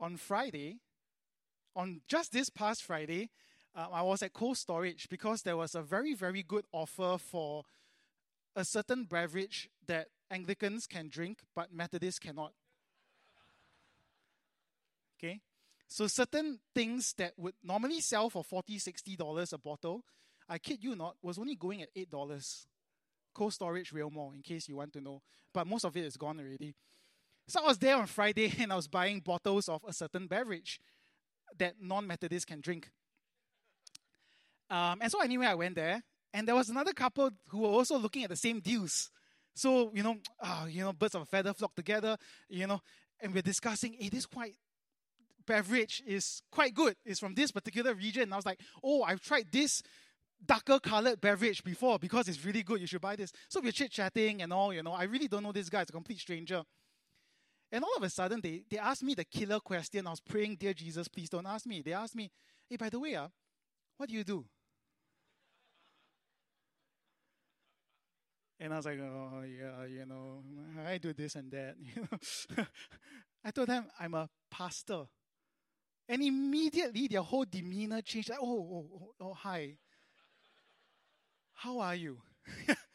On 0.00 0.16
Friday, 0.16 0.80
on 1.74 2.00
just 2.08 2.32
this 2.32 2.50
past 2.50 2.82
Friday, 2.82 3.30
uh, 3.74 3.86
I 3.92 4.02
was 4.02 4.22
at 4.22 4.32
Cold 4.32 4.58
Storage 4.58 5.08
because 5.08 5.42
there 5.42 5.56
was 5.56 5.74
a 5.74 5.82
very, 5.82 6.14
very 6.14 6.42
good 6.42 6.64
offer 6.72 7.16
for 7.18 7.64
a 8.54 8.64
certain 8.64 9.04
beverage 9.04 9.70
that 9.86 10.08
Anglicans 10.30 10.86
can 10.86 11.08
drink, 11.08 11.38
but 11.54 11.72
Methodists 11.72 12.18
cannot. 12.18 12.52
Okay? 15.18 15.40
So 15.88 16.06
certain 16.06 16.58
things 16.74 17.14
that 17.18 17.32
would 17.36 17.54
normally 17.62 18.00
sell 18.00 18.30
for 18.30 18.42
$40, 18.42 18.76
$60 18.76 19.52
a 19.52 19.58
bottle, 19.58 20.04
I 20.48 20.58
kid 20.58 20.82
you 20.82 20.96
not, 20.96 21.16
was 21.22 21.38
only 21.38 21.54
going 21.54 21.82
at 21.82 21.94
$8. 21.94 22.66
Cold 23.34 23.54
Storage 23.54 23.92
Rail 23.92 24.10
Mall, 24.10 24.32
in 24.32 24.42
case 24.42 24.68
you 24.68 24.76
want 24.76 24.92
to 24.92 25.00
know. 25.00 25.22
But 25.52 25.66
most 25.66 25.84
of 25.84 25.96
it 25.96 26.04
is 26.04 26.16
gone 26.16 26.38
already. 26.38 26.74
So 27.48 27.62
I 27.62 27.66
was 27.66 27.78
there 27.78 27.96
on 27.96 28.06
Friday 28.06 28.52
and 28.58 28.72
I 28.72 28.76
was 28.76 28.88
buying 28.88 29.20
bottles 29.20 29.68
of 29.68 29.82
a 29.86 29.92
certain 29.92 30.26
beverage 30.26 30.80
that 31.58 31.74
non 31.80 32.06
Methodists 32.06 32.44
can 32.44 32.60
drink. 32.60 32.90
Um, 34.70 34.98
and 35.02 35.10
so 35.10 35.20
anyway, 35.20 35.46
I 35.46 35.54
went 35.54 35.74
there, 35.74 36.02
and 36.32 36.48
there 36.48 36.54
was 36.54 36.70
another 36.70 36.92
couple 36.92 37.30
who 37.48 37.58
were 37.58 37.68
also 37.68 37.98
looking 37.98 38.24
at 38.24 38.30
the 38.30 38.36
same 38.36 38.60
deals. 38.60 39.10
So 39.54 39.90
you 39.94 40.02
know, 40.02 40.16
oh, 40.42 40.66
you 40.70 40.82
know, 40.82 40.92
birds 40.92 41.14
of 41.14 41.22
a 41.22 41.26
feather 41.26 41.52
flock 41.52 41.74
together. 41.74 42.16
You 42.48 42.66
know, 42.66 42.80
and 43.20 43.34
we're 43.34 43.42
discussing, 43.42 43.94
hey, 43.98 44.08
this 44.08 44.26
quite 44.26 44.54
beverage 45.46 46.02
is 46.06 46.42
quite 46.50 46.74
good. 46.74 46.96
It's 47.04 47.20
from 47.20 47.34
this 47.34 47.50
particular 47.50 47.94
region. 47.94 48.24
And 48.24 48.32
I 48.32 48.36
was 48.36 48.46
like, 48.46 48.60
oh, 48.82 49.02
I've 49.02 49.20
tried 49.20 49.46
this 49.50 49.82
darker 50.44 50.80
colored 50.80 51.20
beverage 51.20 51.62
before 51.62 51.98
because 51.98 52.28
it's 52.28 52.44
really 52.44 52.62
good. 52.62 52.80
You 52.80 52.86
should 52.86 53.00
buy 53.00 53.16
this. 53.16 53.32
So 53.48 53.60
we're 53.60 53.72
chit 53.72 53.92
chatting 53.92 54.42
and 54.42 54.52
all. 54.52 54.72
You 54.72 54.82
know, 54.82 54.92
I 54.92 55.04
really 55.04 55.28
don't 55.28 55.42
know 55.42 55.52
this 55.52 55.68
guy. 55.68 55.82
It's 55.82 55.90
a 55.90 55.92
complete 55.92 56.18
stranger. 56.18 56.62
And 57.72 57.82
all 57.82 57.96
of 57.96 58.02
a 58.02 58.10
sudden, 58.10 58.40
they, 58.42 58.62
they 58.70 58.76
asked 58.76 59.02
me 59.02 59.14
the 59.14 59.24
killer 59.24 59.58
question. 59.58 60.06
I 60.06 60.10
was 60.10 60.20
praying, 60.20 60.56
Dear 60.56 60.74
Jesus, 60.74 61.08
please 61.08 61.30
don't 61.30 61.46
ask 61.46 61.64
me. 61.64 61.80
They 61.80 61.94
asked 61.94 62.14
me, 62.14 62.30
Hey, 62.68 62.76
by 62.76 62.90
the 62.90 63.00
way, 63.00 63.14
uh, 63.14 63.28
what 63.96 64.10
do 64.10 64.14
you 64.14 64.22
do? 64.22 64.44
And 68.60 68.74
I 68.74 68.76
was 68.76 68.84
like, 68.84 69.00
Oh, 69.00 69.42
yeah, 69.42 69.86
you 69.86 70.04
know, 70.04 70.42
I 70.86 70.98
do 70.98 71.14
this 71.14 71.34
and 71.34 71.50
that. 71.50 71.76
You 71.96 72.02
know, 72.02 72.66
I 73.44 73.50
told 73.50 73.68
them 73.68 73.86
I'm 73.98 74.14
a 74.14 74.28
pastor. 74.50 75.04
And 76.08 76.22
immediately 76.22 77.08
their 77.08 77.22
whole 77.22 77.46
demeanor 77.48 78.02
changed. 78.02 78.28
Like, 78.28 78.38
oh, 78.42 78.46
oh, 78.46 78.86
oh, 78.94 79.14
oh, 79.28 79.34
hi. 79.34 79.78
How 81.54 81.78
are 81.80 81.94
you? 81.94 82.18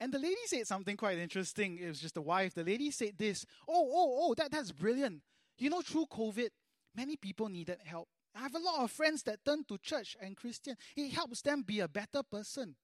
And 0.00 0.12
the 0.12 0.18
lady 0.18 0.36
said 0.46 0.66
something 0.66 0.96
quite 0.96 1.18
interesting. 1.18 1.78
It 1.78 1.88
was 1.88 2.00
just 2.00 2.14
the 2.14 2.22
wife. 2.22 2.54
The 2.54 2.64
lady 2.64 2.90
said 2.90 3.14
this 3.18 3.44
Oh, 3.66 3.90
oh, 3.92 4.18
oh, 4.22 4.34
that, 4.34 4.50
that's 4.50 4.72
brilliant. 4.72 5.22
You 5.58 5.70
know, 5.70 5.80
through 5.80 6.06
COVID, 6.06 6.50
many 6.94 7.16
people 7.16 7.48
needed 7.48 7.78
help. 7.84 8.08
I 8.34 8.40
have 8.40 8.54
a 8.54 8.60
lot 8.60 8.84
of 8.84 8.92
friends 8.92 9.24
that 9.24 9.44
turn 9.44 9.64
to 9.64 9.78
church 9.78 10.16
and 10.20 10.36
Christian. 10.36 10.76
It 10.96 11.12
helps 11.12 11.42
them 11.42 11.62
be 11.62 11.80
a 11.80 11.88
better 11.88 12.22
person. 12.22 12.76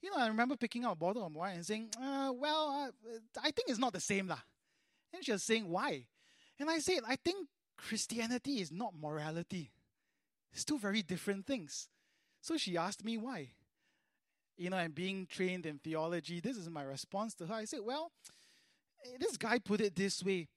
You 0.00 0.10
know, 0.10 0.16
I 0.16 0.26
remember 0.26 0.56
picking 0.56 0.84
up 0.84 0.94
a 0.94 0.96
bottle 0.96 1.24
of 1.24 1.32
wine 1.32 1.56
and 1.56 1.66
saying, 1.66 1.90
uh, 1.96 2.32
well, 2.34 2.90
uh, 3.06 3.18
I 3.40 3.52
think 3.52 3.68
it's 3.68 3.78
not 3.78 3.92
the 3.92 4.00
same. 4.00 4.26
Lah. 4.26 4.40
And 5.14 5.24
she 5.24 5.30
was 5.30 5.44
saying, 5.44 5.68
why? 5.68 6.06
And 6.58 6.68
I 6.68 6.80
said, 6.80 7.00
I 7.06 7.16
think 7.16 7.46
Christianity 7.76 8.60
is 8.60 8.72
not 8.72 8.94
morality. 9.00 9.70
It's 10.52 10.64
two 10.64 10.78
very 10.78 11.02
different 11.02 11.46
things. 11.46 11.88
So 12.40 12.56
she 12.56 12.76
asked 12.76 13.04
me 13.04 13.16
why. 13.16 13.50
You 14.56 14.70
know, 14.70 14.76
I'm 14.76 14.92
being 14.92 15.26
trained 15.26 15.66
in 15.66 15.78
theology. 15.78 16.40
This 16.40 16.56
is 16.56 16.68
my 16.68 16.82
response 16.82 17.34
to 17.36 17.46
her. 17.46 17.54
I 17.54 17.64
said, 17.64 17.80
well, 17.82 18.12
this 19.18 19.36
guy 19.36 19.58
put 19.58 19.80
it 19.80 19.96
this 19.96 20.22
way 20.22 20.48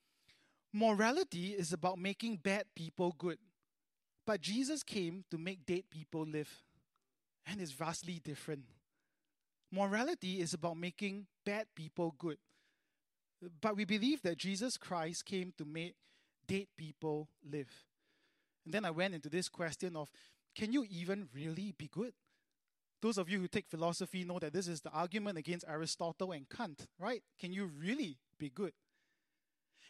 morality 0.76 1.56
is 1.58 1.72
about 1.72 1.98
making 1.98 2.36
bad 2.36 2.66
people 2.76 3.16
good. 3.18 3.38
But 4.28 4.42
Jesus 4.42 4.84
came 4.84 5.24
to 5.32 5.38
make 5.38 5.66
dead 5.66 5.84
people 5.90 6.26
live. 6.26 6.50
And 7.48 7.62
it's 7.62 7.72
vastly 7.72 8.20
different. 8.24 8.66
Morality 9.72 10.42
is 10.42 10.54
about 10.54 10.78
making 10.78 11.28
bad 11.46 11.68
people 11.76 12.14
good. 12.18 12.38
But 13.62 13.78
we 13.78 13.86
believe 13.86 14.22
that 14.24 14.38
Jesus 14.38 14.78
Christ 14.78 15.26
came 15.26 15.54
to 15.58 15.66
make 15.66 15.96
dead 16.48 16.68
people 16.78 17.30
live. 17.50 17.70
And 18.66 18.74
then 18.74 18.84
I 18.84 18.92
went 18.92 19.14
into 19.14 19.30
this 19.30 19.48
question 19.48 19.96
of 19.96 20.10
can 20.56 20.74
you 20.74 20.86
even 20.90 21.30
really 21.34 21.74
be 21.78 21.88
good? 21.88 22.14
Those 23.06 23.20
of 23.20 23.30
you 23.30 23.40
who 23.40 23.48
take 23.48 23.68
philosophy 23.68 24.24
know 24.24 24.40
that 24.40 24.52
this 24.52 24.68
is 24.68 24.82
the 24.82 24.90
argument 24.90 25.38
against 25.38 25.64
Aristotle 25.68 26.32
and 26.32 26.50
Kant, 26.50 26.88
right? 26.98 27.22
Can 27.40 27.54
you 27.54 27.70
really 27.80 28.18
be 28.40 28.50
good? 28.50 28.74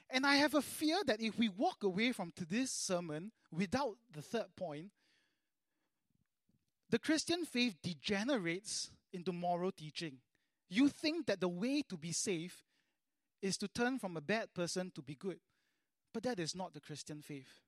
And 0.09 0.25
I 0.25 0.35
have 0.35 0.53
a 0.53 0.61
fear 0.61 0.97
that 1.05 1.21
if 1.21 1.39
we 1.39 1.47
walk 1.47 1.83
away 1.83 2.11
from 2.11 2.33
today's 2.35 2.71
sermon 2.71 3.31
without 3.53 3.95
the 4.11 4.21
third 4.21 4.47
point, 4.57 4.87
the 6.89 6.99
Christian 6.99 7.45
faith 7.45 7.77
degenerates 7.81 8.91
into 9.13 9.31
moral 9.31 9.71
teaching. 9.71 10.17
You 10.67 10.89
think 10.89 11.27
that 11.27 11.39
the 11.39 11.47
way 11.47 11.83
to 11.87 11.95
be 11.95 12.11
safe 12.11 12.65
is 13.41 13.57
to 13.59 13.69
turn 13.69 13.97
from 13.97 14.17
a 14.17 14.21
bad 14.21 14.53
person 14.53 14.91
to 14.93 15.01
be 15.01 15.15
good. 15.15 15.39
But 16.13 16.23
that 16.23 16.37
is 16.37 16.53
not 16.53 16.73
the 16.73 16.81
Christian 16.81 17.21
faith. 17.21 17.61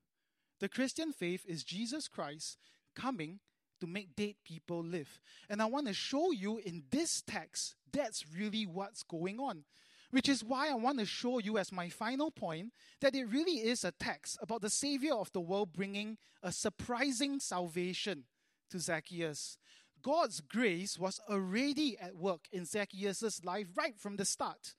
The 0.60 0.68
Christian 0.68 1.10
faith 1.10 1.46
is 1.48 1.64
Jesus 1.64 2.06
Christ 2.06 2.58
coming 2.94 3.40
to 3.80 3.86
make 3.86 4.16
dead 4.16 4.34
people 4.44 4.82
live. 4.82 5.20
And 5.48 5.62
I 5.62 5.66
want 5.66 5.86
to 5.86 5.94
show 5.94 6.32
you 6.32 6.58
in 6.58 6.84
this 6.90 7.22
text 7.26 7.74
that's 7.92 8.24
really 8.36 8.66
what's 8.66 9.02
going 9.02 9.38
on. 9.38 9.64
Which 10.10 10.28
is 10.28 10.42
why 10.42 10.70
I 10.70 10.74
want 10.74 11.00
to 11.00 11.04
show 11.04 11.38
you, 11.38 11.58
as 11.58 11.70
my 11.70 11.90
final 11.90 12.30
point, 12.30 12.72
that 13.02 13.14
it 13.14 13.26
really 13.26 13.58
is 13.58 13.84
a 13.84 13.92
text 13.92 14.38
about 14.40 14.62
the 14.62 14.70
Savior 14.70 15.12
of 15.12 15.30
the 15.32 15.40
world 15.40 15.74
bringing 15.74 16.16
a 16.42 16.50
surprising 16.50 17.40
salvation 17.40 18.24
to 18.70 18.78
Zacchaeus. 18.78 19.58
God's 20.02 20.40
grace 20.40 20.98
was 20.98 21.20
already 21.28 21.98
at 21.98 22.16
work 22.16 22.46
in 22.50 22.64
Zacchaeus' 22.64 23.44
life 23.44 23.66
right 23.76 23.98
from 23.98 24.16
the 24.16 24.24
start. 24.24 24.74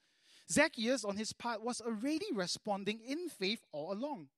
Zacchaeus, 0.52 1.06
on 1.06 1.18
his 1.18 1.32
part, 1.32 1.64
was 1.64 1.80
already 1.80 2.34
responding 2.34 3.00
in 3.06 3.30
faith 3.30 3.62
all 3.72 3.94
along. 3.94 4.30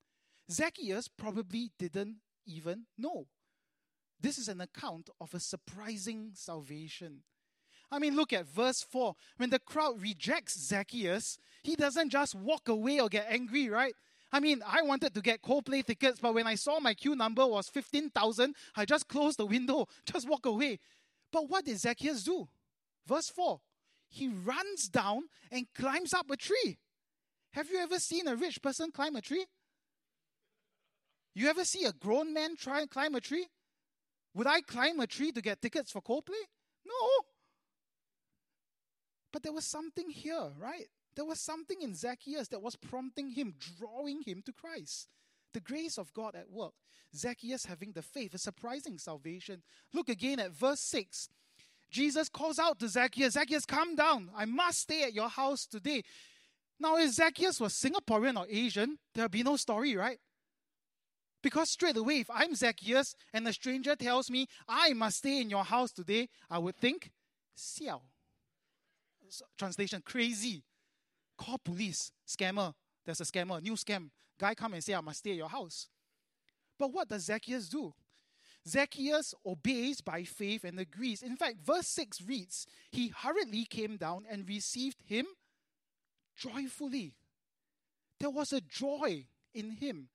Zacchaeus 0.52 1.08
probably 1.08 1.72
didn't 1.80 2.18
even 2.46 2.88
know. 2.98 3.28
This 4.22 4.38
is 4.38 4.48
an 4.48 4.62
account 4.62 5.10
of 5.20 5.34
a 5.34 5.40
surprising 5.40 6.32
salvation. 6.34 7.24
I 7.92 8.00
mean, 8.00 8.16
look 8.16 8.32
at 8.32 8.46
verse 8.46 8.82
4. 8.84 9.16
When 9.38 9.50
the 9.50 9.60
crowd 9.60 10.02
rejects 10.02 10.58
Zacchaeus, 10.58 11.38
he 11.64 11.76
doesn't 11.76 12.10
just 12.10 12.36
walk 12.36 12.70
away 12.70 13.00
or 13.00 13.10
get 13.10 13.28
angry, 13.30 13.68
right? 13.68 13.94
I 14.32 14.40
mean, 14.40 14.62
I 14.66 14.82
wanted 14.84 15.14
to 15.16 15.22
get 15.22 15.42
Coldplay 15.42 15.86
tickets, 15.86 16.20
but 16.22 16.34
when 16.34 16.48
I 16.48 16.56
saw 16.56 16.80
my 16.80 16.94
queue 16.94 17.16
number 17.16 17.46
was 17.46 17.68
15,000, 17.68 18.56
I 18.78 18.86
just 18.86 19.10
closed 19.10 19.38
the 19.38 19.46
window, 19.46 19.88
just 20.06 20.30
walk 20.30 20.46
away. 20.46 20.80
But 21.32 21.50
what 21.50 21.66
did 21.66 21.80
Zacchaeus 21.80 22.24
do? 22.24 22.48
Verse 23.06 23.30
4 23.30 23.60
He 24.10 24.30
runs 24.30 24.88
down 24.88 25.24
and 25.52 25.68
climbs 25.74 26.14
up 26.14 26.30
a 26.30 26.38
tree. 26.38 26.78
Have 27.54 27.70
you 27.70 27.80
ever 27.80 28.00
seen 28.00 28.28
a 28.28 28.36
rich 28.36 28.62
person 28.62 28.92
climb 28.92 29.18
a 29.18 29.22
tree? 29.22 29.46
You 31.34 31.50
ever 31.50 31.66
see 31.66 31.84
a 31.84 31.92
grown 31.92 32.34
man 32.34 32.56
try 32.56 32.82
and 32.82 32.90
climb 32.90 33.16
a 33.16 33.22
tree? 33.22 33.48
Would 34.34 34.48
I 34.48 34.62
climb 34.62 35.00
a 35.00 35.08
tree 35.08 35.32
to 35.32 35.42
get 35.42 35.62
tickets 35.62 35.92
for 35.92 36.02
Coldplay? 36.02 36.44
No. 36.86 37.26
But 39.32 39.44
there 39.44 39.54
was 39.54 39.66
something 39.66 40.10
here, 40.10 40.52
right? 40.58 40.88
There 41.16 41.26
was 41.26 41.40
something 41.40 41.82
in 41.82 41.96
Zacchaeus 41.96 42.48
that 42.50 42.62
was 42.62 42.76
prompting 42.76 43.32
him, 43.32 43.56
drawing 43.78 44.22
him 44.22 44.42
to 44.46 44.54
Christ. 44.54 45.10
The 45.54 45.60
grace 45.60 45.98
of 45.98 46.14
God 46.14 46.36
at 46.36 46.50
work. 46.50 46.74
Zacchaeus 47.14 47.66
having 47.66 47.92
the 47.92 48.02
faith, 48.02 48.34
a 48.34 48.38
surprising 48.38 48.98
salvation. 48.98 49.64
Look 49.94 50.08
again 50.08 50.40
at 50.40 50.52
verse 50.52 50.80
6. 50.80 51.28
Jesus 51.90 52.30
calls 52.30 52.58
out 52.58 52.80
to 52.80 52.88
Zacchaeus, 52.88 53.34
Zacchaeus, 53.34 53.66
come 53.66 53.96
down. 53.96 54.30
I 54.36 54.46
must 54.46 54.80
stay 54.80 55.04
at 55.04 55.14
your 55.14 55.28
house 55.28 55.66
today. 55.66 56.04
Now, 56.80 56.98
if 56.98 57.12
Zacchaeus 57.12 57.60
was 57.60 57.74
Singaporean 57.74 58.40
or 58.40 58.48
Asian, 58.50 58.98
there'd 59.14 59.30
be 59.30 59.44
no 59.44 59.58
story, 59.58 59.98
right? 59.98 60.20
Because 61.42 61.70
straight 61.70 61.98
away, 61.98 62.20
if 62.20 62.30
I'm 62.30 62.54
Zacchaeus 62.54 63.16
and 63.34 63.48
a 63.48 63.54
stranger 63.54 63.96
tells 63.96 64.30
me 64.30 64.48
I 64.68 64.94
must 64.94 65.18
stay 65.18 65.42
in 65.42 65.50
your 65.50 65.64
house 65.64 65.92
today, 65.92 66.30
I 66.50 66.60
would 66.60 66.76
think, 66.76 67.12
Xiao. 67.58 68.02
Translation, 69.58 70.02
crazy. 70.06 70.64
Call 71.38 71.58
police, 71.58 72.12
scammer. 72.28 72.74
There's 73.06 73.22
a 73.22 73.24
scammer, 73.24 73.62
new 73.62 73.74
scam. 73.74 74.10
Guy 74.38 74.54
come 74.54 74.74
and 74.74 74.84
say, 74.84 74.94
I 74.94 75.02
must 75.02 75.20
stay 75.20 75.32
at 75.32 75.38
your 75.38 75.50
house. 75.50 75.88
But 76.78 76.94
what 76.94 77.08
does 77.08 77.26
Zacchaeus 77.26 77.70
do? 77.70 77.94
Zacchaeus 78.68 79.34
obeys 79.46 80.02
by 80.02 80.24
faith 80.24 80.64
and 80.64 80.80
agrees. 80.80 81.24
In 81.24 81.36
fact, 81.36 81.58
verse 81.64 81.88
6 81.88 82.22
reads, 82.22 82.68
He 82.92 83.08
hurriedly 83.08 83.66
came 83.66 83.98
down 83.98 84.26
and 84.30 84.48
received 84.48 84.98
him 85.06 85.26
joyfully. 86.36 87.16
There 88.20 88.30
was 88.30 88.54
a 88.54 88.62
joy 88.62 89.26
in 89.54 89.72
him 89.72 90.10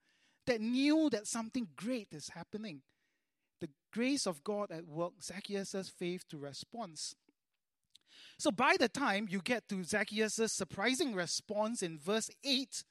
that 0.47 0.61
knew 0.61 1.09
that 1.11 1.27
something 1.27 1.67
great 1.75 2.07
is 2.11 2.29
happening. 2.29 2.81
The 3.61 3.69
grace 3.93 4.25
of 4.25 4.43
God 4.43 4.71
at 4.71 4.87
work, 4.87 5.13
Zacchaeus' 5.21 5.89
faith 5.89 6.27
to 6.29 6.37
response. 6.37 7.15
So 8.37 8.51
by 8.51 8.75
the 8.79 8.89
time 8.89 9.27
you 9.29 9.41
get 9.41 9.67
to 9.69 9.83
Zacchaeus' 9.83 10.53
surprising 10.53 11.13
response 11.13 11.81
in 11.81 11.97
verse 11.97 12.29
8, 12.43 12.83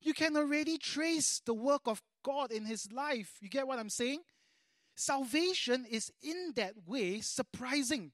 you 0.00 0.14
can 0.14 0.36
already 0.36 0.78
trace 0.78 1.40
the 1.44 1.54
work 1.54 1.82
of 1.86 2.02
God 2.24 2.50
in 2.50 2.64
his 2.64 2.90
life. 2.92 3.36
You 3.40 3.48
get 3.48 3.66
what 3.66 3.78
I'm 3.78 3.90
saying? 3.90 4.20
Salvation 4.96 5.86
is 5.90 6.10
in 6.22 6.52
that 6.56 6.74
way 6.86 7.20
surprising. 7.20 8.12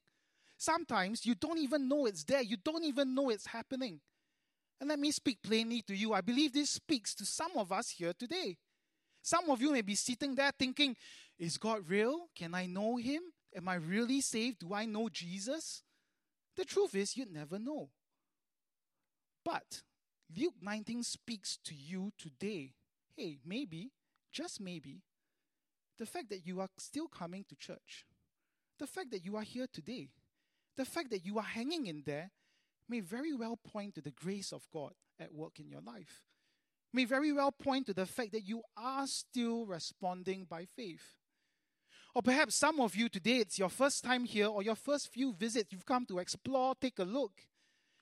Sometimes 0.59 1.27
you 1.27 1.35
don't 1.35 1.59
even 1.59 1.89
know 1.89 2.07
it's 2.07 2.25
there, 2.25 2.43
you 2.43 2.57
don't 2.57 2.85
even 2.85 3.15
know 3.15 3.31
it's 3.31 3.47
happening. 3.47 4.01
And 4.81 4.89
let 4.89 4.99
me 4.99 5.11
speak 5.11 5.43
plainly 5.43 5.83
to 5.83 5.95
you. 5.95 6.13
I 6.13 6.21
believe 6.21 6.53
this 6.53 6.71
speaks 6.71 7.15
to 7.17 7.25
some 7.25 7.53
of 7.57 7.73
us 7.73 7.91
here 7.91 8.13
today. 8.13 8.57
Some 9.27 9.51
of 9.51 9.61
you 9.61 9.73
may 9.73 9.83
be 9.83 9.97
sitting 9.97 10.37
there 10.37 10.53
thinking, 10.57 10.95
Is 11.37 11.59
God 11.59 11.89
real? 11.89 12.29
Can 12.37 12.55
I 12.55 12.67
know 12.67 12.97
Him? 12.97 13.23
Am 13.57 13.69
I 13.69 13.75
really 13.75 14.21
saved? 14.21 14.61
Do 14.61 14.73
I 14.73 14.85
know 14.85 15.09
Jesus? 15.09 15.83
The 16.57 16.65
truth 16.65 16.95
is, 16.95 17.17
you'd 17.17 17.33
never 17.33 17.59
know. 17.59 17.89
But 19.45 19.83
Luke 20.39 20.55
19 20.63 21.03
speaks 21.03 21.59
to 21.65 21.75
you 21.75 22.13
today. 22.17 22.75
Hey, 23.17 23.39
maybe, 23.45 23.91
just 24.33 24.61
maybe, 24.61 25.03
the 25.99 26.07
fact 26.07 26.31
that 26.31 26.47
you 26.47 26.61
are 26.61 26.69
still 26.79 27.09
coming 27.09 27.45
to 27.49 27.57
church, 27.57 28.07
the 28.79 28.87
fact 28.87 29.11
that 29.11 29.25
you 29.25 29.35
are 29.35 29.43
here 29.43 29.67
today, 29.73 30.11
the 30.77 30.85
fact 30.85 31.11
that 31.11 31.27
you 31.27 31.37
are 31.39 31.43
hanging 31.43 31.89
in 31.89 32.05
there 32.07 32.31
may 32.89 33.01
very 33.01 33.35
well 33.35 33.57
point 33.57 33.97
to 33.97 34.01
the 34.01 34.13
grace 34.13 34.53
of 34.53 34.69
God 34.73 34.93
at 35.19 35.35
work 35.35 35.59
in 35.59 35.69
your 35.69 35.81
life. 35.81 36.26
May 36.93 37.05
very 37.05 37.33
well 37.33 37.53
point 37.53 37.87
to 37.87 37.95
the 37.95 38.07
fact 38.07 38.33
that 38.33 38.47
you 38.47 38.63
are 38.77 39.07
still 39.07 39.67
responding 39.67 40.47
by 40.49 40.67
faith. 40.77 41.17
Or 42.15 42.23
perhaps 42.23 42.55
some 42.55 42.81
of 42.81 42.97
you 42.97 43.11
today, 43.11 43.39
it's 43.39 43.59
your 43.59 43.69
first 43.69 44.03
time 44.03 44.25
here 44.25 44.47
or 44.47 44.63
your 44.63 44.75
first 44.75 45.13
few 45.13 45.35
visits, 45.35 45.71
you've 45.71 45.85
come 45.85 46.07
to 46.07 46.19
explore, 46.19 46.75
take 46.75 46.99
a 46.99 47.05
look. 47.05 47.43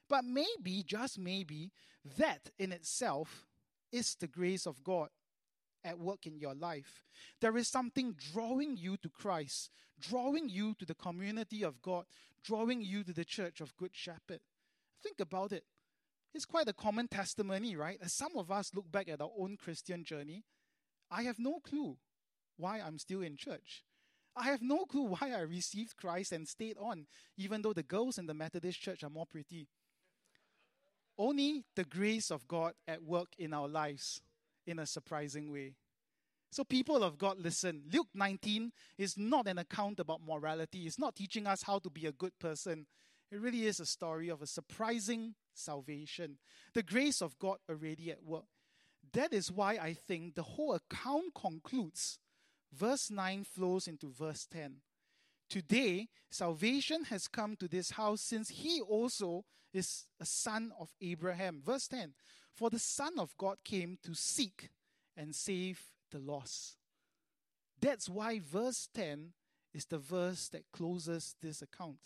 But 0.09 0.25
maybe, 0.25 0.85
just 0.87 1.19
maybe, 1.19 1.73
that 2.19 2.51
in 2.59 2.71
itself 2.71 3.49
is 3.91 4.15
the 4.15 4.29
grace 4.29 4.67
of 4.67 4.85
God 4.85 5.09
at 5.83 5.99
work 5.99 6.27
in 6.27 6.39
your 6.39 6.55
life. 6.55 7.05
There 7.41 7.57
is 7.57 7.69
something 7.69 8.15
drawing 8.33 8.77
you 8.77 8.97
to 8.99 9.09
Christ, 9.09 9.71
drawing 10.01 10.49
you 10.49 10.75
to 10.79 10.85
the 10.85 10.95
community 10.95 11.63
of 11.63 11.83
God, 11.83 12.05
drawing 12.43 12.83
you 12.83 13.05
to 13.05 13.13
the 13.13 13.25
church 13.25 13.61
of 13.61 13.77
Good 13.77 13.95
Shepherd. 13.95 14.41
Think 15.03 15.21
about 15.21 15.53
it. 15.53 15.65
It's 16.35 16.45
quite 16.45 16.69
a 16.69 16.73
common 16.73 17.07
testimony, 17.07 17.77
right? 17.77 17.99
As 18.03 18.13
some 18.13 18.37
of 18.37 18.51
us 18.51 18.73
look 18.75 18.91
back 18.91 19.09
at 19.09 19.21
our 19.21 19.31
own 19.39 19.57
Christian 19.57 20.05
journey, 20.05 20.43
I 21.11 21.23
have 21.23 21.39
no 21.39 21.61
clue 21.61 21.97
why 22.57 22.81
I'm 22.81 22.99
still 22.99 23.23
in 23.23 23.37
church. 23.37 23.85
I 24.37 24.45
have 24.47 24.61
no 24.61 24.85
clue 24.85 25.05
why 25.05 25.31
I 25.33 25.41
received 25.43 25.97
Christ 25.97 26.33
and 26.33 26.49
stayed 26.49 26.77
on, 26.79 27.07
even 27.37 27.63
though 27.63 27.73
the 27.73 27.85
girls 27.85 28.19
in 28.19 28.27
the 28.27 28.35
Methodist 28.35 28.81
church 28.81 29.05
are 29.05 29.11
more 29.11 29.27
pretty. 29.27 29.69
Only 31.17 31.63
the 31.77 31.85
grace 31.85 32.33
of 32.33 32.49
God 32.49 32.73
at 32.89 33.05
work 33.05 33.29
in 33.39 33.55
our 33.55 33.69
lives 33.69 34.21
in 34.67 34.81
a 34.81 34.87
surprising 34.87 35.53
way. 35.53 35.75
So, 36.51 36.65
people 36.65 37.05
of 37.05 37.19
God, 37.19 37.39
listen. 37.39 37.83
Luke 37.93 38.09
19 38.15 38.73
is 38.99 39.17
not 39.17 39.47
an 39.47 39.59
account 39.59 40.01
about 40.01 40.21
morality, 40.27 40.87
it's 40.87 40.99
not 40.99 41.15
teaching 41.15 41.47
us 41.47 41.63
how 41.63 41.79
to 41.79 41.91
be 41.91 42.07
a 42.07 42.13
good 42.13 42.37
person. 42.41 42.87
It 43.35 43.41
really 43.41 43.67
is 43.67 43.81
a 43.81 43.87
story 43.87 44.29
of 44.29 44.43
a 44.43 44.47
surprising 44.47 45.35
salvation. 45.53 46.39
The 46.73 46.85
grace 46.85 47.21
of 47.21 47.37
God 47.41 47.57
already 47.69 48.13
at 48.13 48.23
work. 48.23 48.45
That 49.13 49.33
is 49.33 49.51
why 49.51 49.73
I 49.73 49.93
think 49.93 50.37
the 50.37 50.45
whole 50.45 50.75
account 50.75 51.35
concludes. 51.35 52.21
Verse 52.73 53.11
9 53.11 53.43
flows 53.43 53.89
into 53.89 54.13
verse 54.13 54.47
10. 54.53 54.77
Today, 55.51 56.11
salvation 56.31 57.07
has 57.07 57.27
come 57.27 57.57
to 57.57 57.67
this 57.67 57.91
house 57.91 58.21
since 58.21 58.51
he 58.51 58.81
also 58.81 59.45
is 59.73 60.05
a 60.21 60.25
son 60.25 60.73
of 60.79 60.95
Abraham. 61.01 61.61
Verse 61.61 61.89
10 61.89 62.15
For 62.55 62.71
the 62.71 62.79
Son 62.79 63.19
of 63.19 63.37
God 63.37 63.57
came 63.65 63.99
to 64.05 64.15
seek 64.15 64.71
and 65.17 65.35
save 65.35 65.81
the 66.13 66.21
lost. 66.21 66.77
That's 67.81 68.09
why 68.09 68.39
verse 68.39 68.89
10 68.95 69.33
is 69.73 69.87
the 69.87 69.99
verse 69.99 70.49
that 70.51 70.71
closes 70.73 71.35
this 71.43 71.63
account. 71.63 71.99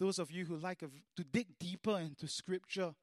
Those 0.00 0.18
of 0.18 0.30
you 0.30 0.46
who 0.46 0.56
like 0.56 0.78
to 0.80 1.24
dig 1.24 1.58
deeper 1.58 1.98
into 1.98 2.26
scripture, 2.26 2.94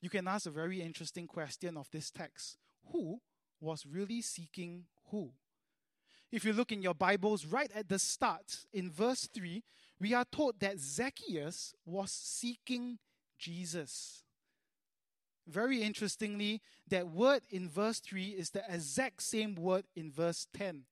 you 0.00 0.08
can 0.08 0.26
ask 0.26 0.46
a 0.46 0.50
very 0.50 0.80
interesting 0.80 1.26
question 1.26 1.76
of 1.76 1.90
this 1.90 2.10
text 2.10 2.56
Who 2.90 3.20
was 3.60 3.84
really 3.84 4.22
seeking 4.22 4.86
who? 5.10 5.32
If 6.32 6.46
you 6.46 6.54
look 6.54 6.72
in 6.72 6.82
your 6.82 6.94
Bibles, 6.94 7.44
right 7.44 7.70
at 7.74 7.90
the 7.90 7.98
start, 7.98 8.64
in 8.72 8.90
verse 8.90 9.28
3, 9.32 9.62
we 10.00 10.14
are 10.14 10.24
told 10.24 10.58
that 10.60 10.80
Zacchaeus 10.80 11.74
was 11.84 12.10
seeking 12.10 12.98
Jesus. 13.38 14.24
Very 15.46 15.82
interestingly, 15.82 16.62
that 16.88 17.08
word 17.08 17.42
in 17.50 17.68
verse 17.68 18.00
3 18.00 18.28
is 18.28 18.50
the 18.50 18.64
exact 18.70 19.22
same 19.22 19.54
word 19.54 19.84
in 19.94 20.10
verse 20.10 20.46
10. 20.54 20.84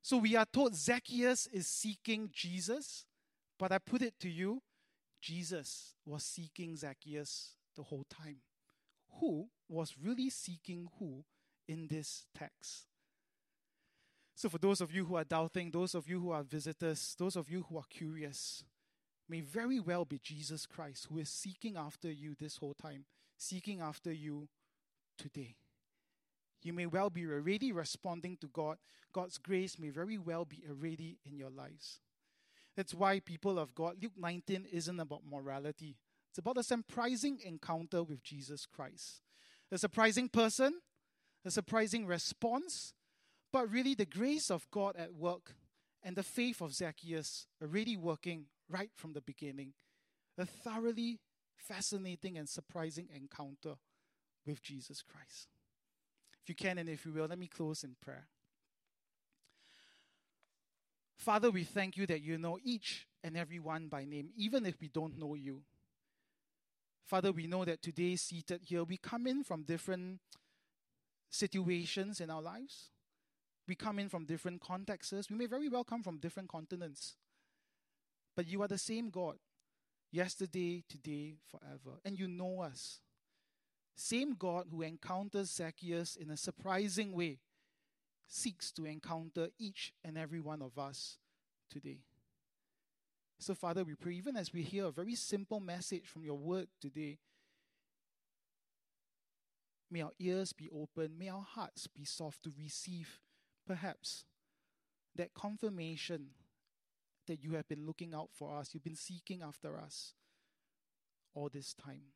So 0.00 0.16
we 0.16 0.34
are 0.34 0.46
told 0.50 0.74
Zacchaeus 0.74 1.46
is 1.52 1.66
seeking 1.66 2.30
Jesus, 2.32 3.04
but 3.58 3.72
I 3.72 3.78
put 3.78 4.02
it 4.02 4.14
to 4.20 4.28
you 4.28 4.62
Jesus 5.20 5.94
was 6.04 6.22
seeking 6.22 6.76
Zacchaeus 6.76 7.54
the 7.74 7.82
whole 7.82 8.04
time. 8.08 8.36
Who 9.20 9.48
was 9.68 9.96
really 10.00 10.30
seeking 10.30 10.88
who 10.98 11.24
in 11.66 11.88
this 11.88 12.26
text? 12.36 12.86
So, 14.34 14.48
for 14.48 14.58
those 14.58 14.80
of 14.80 14.92
you 14.92 15.06
who 15.06 15.16
are 15.16 15.24
doubting, 15.24 15.70
those 15.70 15.94
of 15.94 16.08
you 16.08 16.20
who 16.20 16.30
are 16.30 16.42
visitors, 16.42 17.16
those 17.18 17.36
of 17.36 17.50
you 17.50 17.64
who 17.68 17.78
are 17.78 17.86
curious, 17.88 18.62
may 19.28 19.40
very 19.40 19.80
well 19.80 20.04
be 20.04 20.20
Jesus 20.22 20.66
Christ 20.66 21.08
who 21.10 21.18
is 21.18 21.30
seeking 21.30 21.76
after 21.76 22.10
you 22.10 22.34
this 22.38 22.58
whole 22.58 22.74
time 22.74 23.06
seeking 23.38 23.80
after 23.80 24.12
you 24.12 24.48
today. 25.18 25.56
You 26.62 26.72
may 26.72 26.86
well 26.86 27.10
be 27.10 27.26
already 27.26 27.70
responding 27.72 28.36
to 28.40 28.48
God. 28.48 28.78
God's 29.12 29.38
grace 29.38 29.78
may 29.78 29.90
very 29.90 30.18
well 30.18 30.44
be 30.44 30.62
already 30.68 31.18
in 31.24 31.36
your 31.38 31.50
lives. 31.50 32.00
That's 32.76 32.94
why 32.94 33.20
people 33.20 33.58
of 33.58 33.74
God, 33.74 33.96
Luke 34.02 34.12
19 34.18 34.66
isn't 34.70 35.00
about 35.00 35.22
morality. 35.28 35.96
It's 36.30 36.38
about 36.38 36.58
a 36.58 36.62
surprising 36.62 37.40
encounter 37.44 38.02
with 38.02 38.22
Jesus 38.22 38.66
Christ. 38.66 39.22
A 39.72 39.78
surprising 39.78 40.28
person, 40.28 40.80
a 41.44 41.50
surprising 41.50 42.06
response, 42.06 42.92
but 43.52 43.70
really 43.70 43.94
the 43.94 44.04
grace 44.04 44.50
of 44.50 44.70
God 44.70 44.96
at 44.96 45.14
work 45.14 45.54
and 46.02 46.14
the 46.14 46.22
faith 46.22 46.60
of 46.60 46.74
Zacchaeus 46.74 47.46
already 47.62 47.96
working 47.96 48.46
right 48.68 48.90
from 48.94 49.14
the 49.14 49.22
beginning. 49.22 49.72
A 50.36 50.44
thoroughly 50.44 51.18
fascinating 51.56 52.36
and 52.36 52.48
surprising 52.48 53.08
encounter 53.14 53.76
with 54.46 54.62
Jesus 54.62 55.02
Christ. 55.02 55.48
If 56.42 56.50
you 56.50 56.54
can 56.54 56.78
and 56.78 56.88
if 56.88 57.06
you 57.06 57.12
will, 57.12 57.26
let 57.26 57.38
me 57.38 57.48
close 57.48 57.82
in 57.82 57.96
prayer. 58.00 58.28
Father, 61.16 61.50
we 61.50 61.64
thank 61.64 61.96
you 61.96 62.06
that 62.06 62.22
you 62.22 62.38
know 62.38 62.58
each 62.62 63.06
and 63.24 63.36
every 63.36 63.58
one 63.58 63.88
by 63.88 64.04
name, 64.04 64.30
even 64.36 64.66
if 64.66 64.80
we 64.80 64.88
don't 64.88 65.18
know 65.18 65.34
you. 65.34 65.62
Father, 67.06 67.32
we 67.32 67.46
know 67.46 67.64
that 67.64 67.82
today, 67.82 68.16
seated 68.16 68.62
here, 68.64 68.84
we 68.84 68.96
come 68.96 69.26
in 69.26 69.44
from 69.44 69.62
different 69.62 70.20
situations 71.30 72.20
in 72.20 72.30
our 72.30 72.42
lives. 72.42 72.90
We 73.68 73.74
come 73.74 73.98
in 73.98 74.08
from 74.08 74.24
different 74.24 74.60
contexts. 74.60 75.30
We 75.30 75.36
may 75.36 75.46
very 75.46 75.68
well 75.68 75.84
come 75.84 76.02
from 76.02 76.18
different 76.18 76.48
continents. 76.48 77.16
But 78.36 78.46
you 78.46 78.62
are 78.62 78.68
the 78.68 78.78
same 78.78 79.10
God 79.10 79.36
yesterday, 80.12 80.84
today, 80.88 81.36
forever. 81.50 81.98
And 82.04 82.18
you 82.18 82.28
know 82.28 82.60
us. 82.60 83.00
Same 83.94 84.34
God 84.34 84.66
who 84.70 84.82
encounters 84.82 85.50
Zacchaeus 85.50 86.16
in 86.16 86.30
a 86.30 86.36
surprising 86.36 87.12
way 87.12 87.38
seeks 88.26 88.72
to 88.72 88.84
encounter 88.84 89.48
each 89.58 89.92
and 90.04 90.18
every 90.18 90.40
one 90.40 90.62
of 90.62 90.78
us 90.78 91.18
today. 91.70 92.00
So, 93.38 93.54
Father, 93.54 93.84
we 93.84 93.94
pray, 93.94 94.14
even 94.14 94.36
as 94.36 94.52
we 94.52 94.62
hear 94.62 94.86
a 94.86 94.90
very 94.90 95.14
simple 95.14 95.60
message 95.60 96.06
from 96.06 96.24
your 96.24 96.38
word 96.38 96.68
today, 96.80 97.18
may 99.90 100.02
our 100.02 100.12
ears 100.18 100.52
be 100.52 100.68
open, 100.70 101.18
may 101.18 101.28
our 101.28 101.44
hearts 101.46 101.86
be 101.86 102.04
soft 102.04 102.42
to 102.44 102.52
receive, 102.58 103.20
perhaps, 103.66 104.24
that 105.14 105.34
confirmation 105.34 106.28
that 107.26 107.42
you 107.42 107.54
have 107.54 107.68
been 107.68 107.86
looking 107.86 108.14
out 108.14 108.30
for 108.32 108.56
us, 108.56 108.70
you've 108.72 108.84
been 108.84 108.96
seeking 108.96 109.42
after 109.42 109.78
us 109.78 110.14
all 111.34 111.50
this 111.52 111.74
time. 111.74 112.12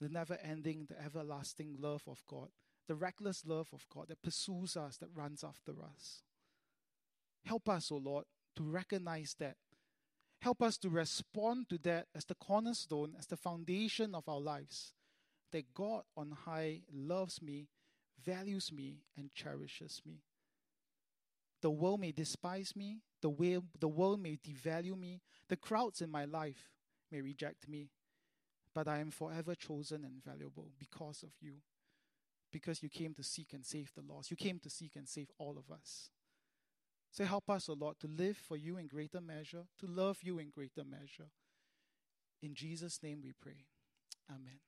The 0.00 0.08
never 0.08 0.38
ending, 0.42 0.86
the 0.88 1.02
everlasting 1.02 1.76
love 1.78 2.02
of 2.06 2.22
God, 2.26 2.48
the 2.86 2.94
reckless 2.94 3.44
love 3.46 3.68
of 3.72 3.86
God 3.92 4.06
that 4.08 4.22
pursues 4.22 4.76
us, 4.76 4.96
that 4.98 5.08
runs 5.14 5.42
after 5.42 5.72
us. 5.82 6.22
Help 7.44 7.68
us, 7.68 7.90
O 7.90 7.96
oh 7.96 7.98
Lord, 7.98 8.24
to 8.56 8.64
recognize 8.64 9.34
that. 9.38 9.56
Help 10.40 10.62
us 10.62 10.76
to 10.78 10.88
respond 10.88 11.68
to 11.70 11.78
that 11.78 12.06
as 12.14 12.24
the 12.24 12.34
cornerstone, 12.34 13.14
as 13.18 13.26
the 13.26 13.36
foundation 13.36 14.14
of 14.14 14.28
our 14.28 14.40
lives. 14.40 14.92
That 15.52 15.72
God 15.74 16.02
on 16.16 16.32
high 16.44 16.82
loves 16.92 17.40
me, 17.40 17.68
values 18.22 18.72
me, 18.72 19.02
and 19.16 19.32
cherishes 19.32 20.02
me. 20.04 20.22
The 21.62 21.70
world 21.70 22.00
may 22.00 22.12
despise 22.12 22.74
me, 22.76 22.98
the, 23.22 23.30
way, 23.30 23.58
the 23.80 23.88
world 23.88 24.20
may 24.20 24.36
devalue 24.36 24.98
me, 24.98 25.20
the 25.48 25.56
crowds 25.56 26.00
in 26.02 26.10
my 26.10 26.24
life 26.24 26.70
may 27.10 27.20
reject 27.20 27.68
me, 27.68 27.90
but 28.74 28.86
I 28.86 28.98
am 28.98 29.10
forever 29.10 29.54
chosen 29.54 30.04
and 30.04 30.22
valuable 30.22 30.70
because 30.78 31.22
of 31.22 31.30
you. 31.40 31.54
Because 32.56 32.82
you 32.82 32.88
came 32.88 33.12
to 33.12 33.22
seek 33.22 33.52
and 33.52 33.66
save 33.66 33.92
the 33.94 34.00
lost. 34.00 34.30
You 34.30 34.36
came 34.38 34.58
to 34.60 34.70
seek 34.70 34.96
and 34.96 35.06
save 35.06 35.28
all 35.38 35.58
of 35.58 35.70
us. 35.70 36.08
So 37.10 37.24
help 37.24 37.50
us, 37.50 37.68
O 37.68 37.74
Lord, 37.74 37.96
to 38.00 38.06
live 38.06 38.38
for 38.38 38.56
you 38.56 38.78
in 38.78 38.86
greater 38.86 39.20
measure, 39.20 39.64
to 39.78 39.86
love 39.86 40.20
you 40.22 40.38
in 40.38 40.48
greater 40.48 40.82
measure. 40.82 41.28
In 42.42 42.54
Jesus' 42.54 43.02
name 43.02 43.20
we 43.22 43.34
pray. 43.38 43.66
Amen. 44.30 44.60